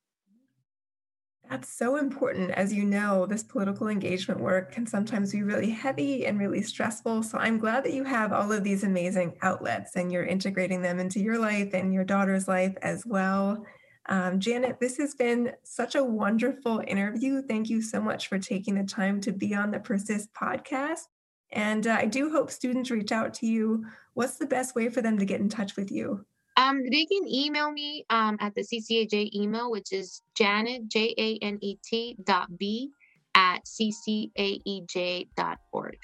That's 1.49 1.75
so 1.75 1.97
important. 1.97 2.51
As 2.51 2.75
you 2.75 2.85
know, 2.85 3.25
this 3.25 3.43
political 3.43 3.89
engagement 3.89 4.39
work 4.39 4.71
can 4.71 4.87
sometimes 4.87 5.33
be 5.33 5.43
really 5.43 5.71
heavy 5.71 6.27
and 6.27 6.39
really 6.39 6.61
stressful. 6.61 7.23
So 7.23 7.39
I'm 7.39 7.59
glad 7.59 7.85
that 7.85 7.95
you 7.95 8.05
have 8.05 8.35
all 8.35 8.53
of 8.53 8.63
these 8.63 8.85
amazing 8.85 9.39
outlets 9.41 9.97
and 9.97 10.13
you're 10.13 10.27
integrating 10.27 10.83
them 10.83 10.99
into 10.99 11.21
your 11.21 11.39
life 11.39 11.73
and 11.73 11.95
your 11.95 12.05
daughter's 12.05 12.47
life 12.47 12.77
as 12.83 13.07
well. 13.07 13.65
Um, 14.09 14.41
Janet, 14.41 14.81
this 14.81 14.97
has 14.97 15.15
been 15.15 15.53
such 15.65 15.95
a 15.95 16.03
wonderful 16.03 16.83
interview. 16.87 17.43
Thank 17.43 17.69
you 17.69 17.83
so 17.83 18.01
much 18.01 18.29
for 18.29 18.39
taking 18.39 18.75
the 18.75 18.85
time 18.85 19.21
to 19.23 19.33
be 19.33 19.55
on 19.55 19.71
the 19.71 19.81
Persist 19.81 20.33
podcast. 20.33 21.09
And 21.53 21.87
uh, 21.87 21.97
I 21.99 22.07
do 22.07 22.31
hope 22.31 22.51
students 22.51 22.91
reach 22.91 23.13
out 23.13 23.35
to 23.35 23.47
you. 23.47 23.85
What's 24.15 24.37
the 24.37 24.47
best 24.47 24.75
way 24.75 24.89
for 24.89 25.03
them 25.03 25.19
to 25.19 25.25
get 25.25 25.41
in 25.41 25.49
touch 25.49 25.77
with 25.77 25.91
you? 25.91 26.25
Um, 26.57 26.83
they 26.91 27.05
can 27.05 27.29
email 27.29 27.71
me 27.71 28.05
um, 28.11 28.37
at 28.41 28.55
the 28.55 28.63
CCAJ 28.63 29.35
email, 29.35 29.71
which 29.71 29.93
is 29.93 30.23
Janet, 30.35 30.89
J 30.89 31.15
A 31.17 31.39
N 31.45 31.59
E 31.61 31.77
T 31.85 32.17
dot 32.25 32.59
B 32.59 32.91
at 33.35 33.65
ccaej 33.65 35.29
dot 35.37 35.59
org. 35.73 35.97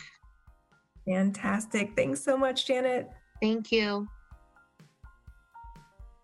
Fantastic. 1.06 1.96
Thanks 1.96 2.22
so 2.22 2.36
much, 2.36 2.66
Janet. 2.66 3.10
Thank 3.42 3.72
you. 3.72 4.06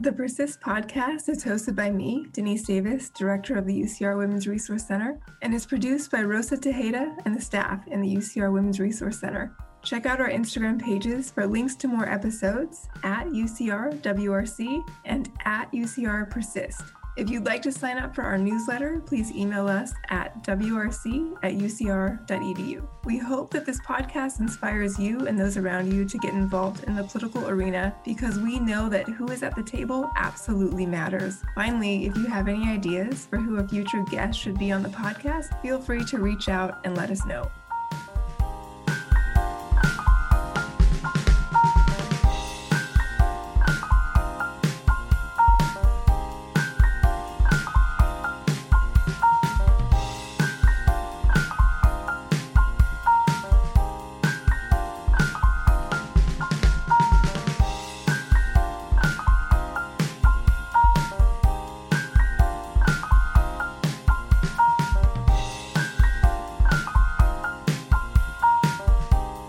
The 0.03 0.13
Persist 0.13 0.63
podcast 0.63 1.29
is 1.29 1.45
hosted 1.45 1.77
by 1.77 1.91
me, 1.91 2.25
Denise 2.33 2.63
Davis, 2.63 3.11
Director 3.11 3.57
of 3.57 3.67
the 3.67 3.83
UCR 3.83 4.17
Women's 4.17 4.49
Resource 4.49 4.87
Center, 4.87 5.21
and 5.43 5.53
is 5.53 5.67
produced 5.67 6.11
by 6.11 6.23
Rosa 6.23 6.57
Tejeda 6.57 7.19
and 7.27 7.37
the 7.37 7.41
staff 7.43 7.87
in 7.87 8.01
the 8.01 8.17
UCR 8.17 8.51
Women's 8.51 8.81
Resource 8.81 9.21
Center. 9.21 9.55
Check 9.83 10.07
out 10.07 10.19
our 10.19 10.31
Instagram 10.31 10.81
pages 10.81 11.31
for 11.31 11.47
links 11.47 11.75
to 11.77 11.87
more 11.87 12.09
episodes 12.09 12.89
at 13.03 13.27
UCRWRC 13.27 14.83
and 15.05 15.31
at 15.45 15.71
UCR 15.71 16.31
Persist. 16.31 16.81
If 17.21 17.29
you'd 17.29 17.45
like 17.45 17.61
to 17.63 17.71
sign 17.71 17.99
up 17.99 18.15
for 18.15 18.23
our 18.23 18.39
newsletter, 18.39 19.03
please 19.05 19.31
email 19.33 19.69
us 19.69 19.93
at 20.09 20.43
wrc 20.45 21.37
at 21.43 21.53
ucr.edu. 21.53 22.89
We 23.05 23.19
hope 23.19 23.51
that 23.51 23.67
this 23.67 23.79
podcast 23.83 24.41
inspires 24.41 24.99
you 24.99 25.27
and 25.27 25.39
those 25.39 25.59
around 25.59 25.93
you 25.93 26.07
to 26.07 26.17
get 26.17 26.33
involved 26.33 26.85
in 26.85 26.97
the 26.97 27.05
political 27.05 27.47
arena 27.47 27.95
because 28.07 28.39
we 28.39 28.59
know 28.59 28.89
that 28.89 29.07
who 29.07 29.29
is 29.29 29.43
at 29.43 29.55
the 29.55 29.63
table 29.63 30.11
absolutely 30.17 30.87
matters. 30.87 31.43
Finally, 31.55 32.07
if 32.07 32.17
you 32.17 32.25
have 32.25 32.49
any 32.49 32.67
ideas 32.67 33.27
for 33.27 33.37
who 33.37 33.57
a 33.57 33.69
future 33.69 34.03
guest 34.11 34.41
should 34.41 34.59
be 34.59 34.73
on 34.73 34.83
the 34.83 34.89
podcast, 34.89 35.61
feel 35.61 35.79
free 35.79 36.07
to 36.07 36.21
reach 36.21 36.49
out 36.49 36.81
and 36.87 36.97
let 36.97 37.11
us 37.11 37.27
know. 37.27 37.51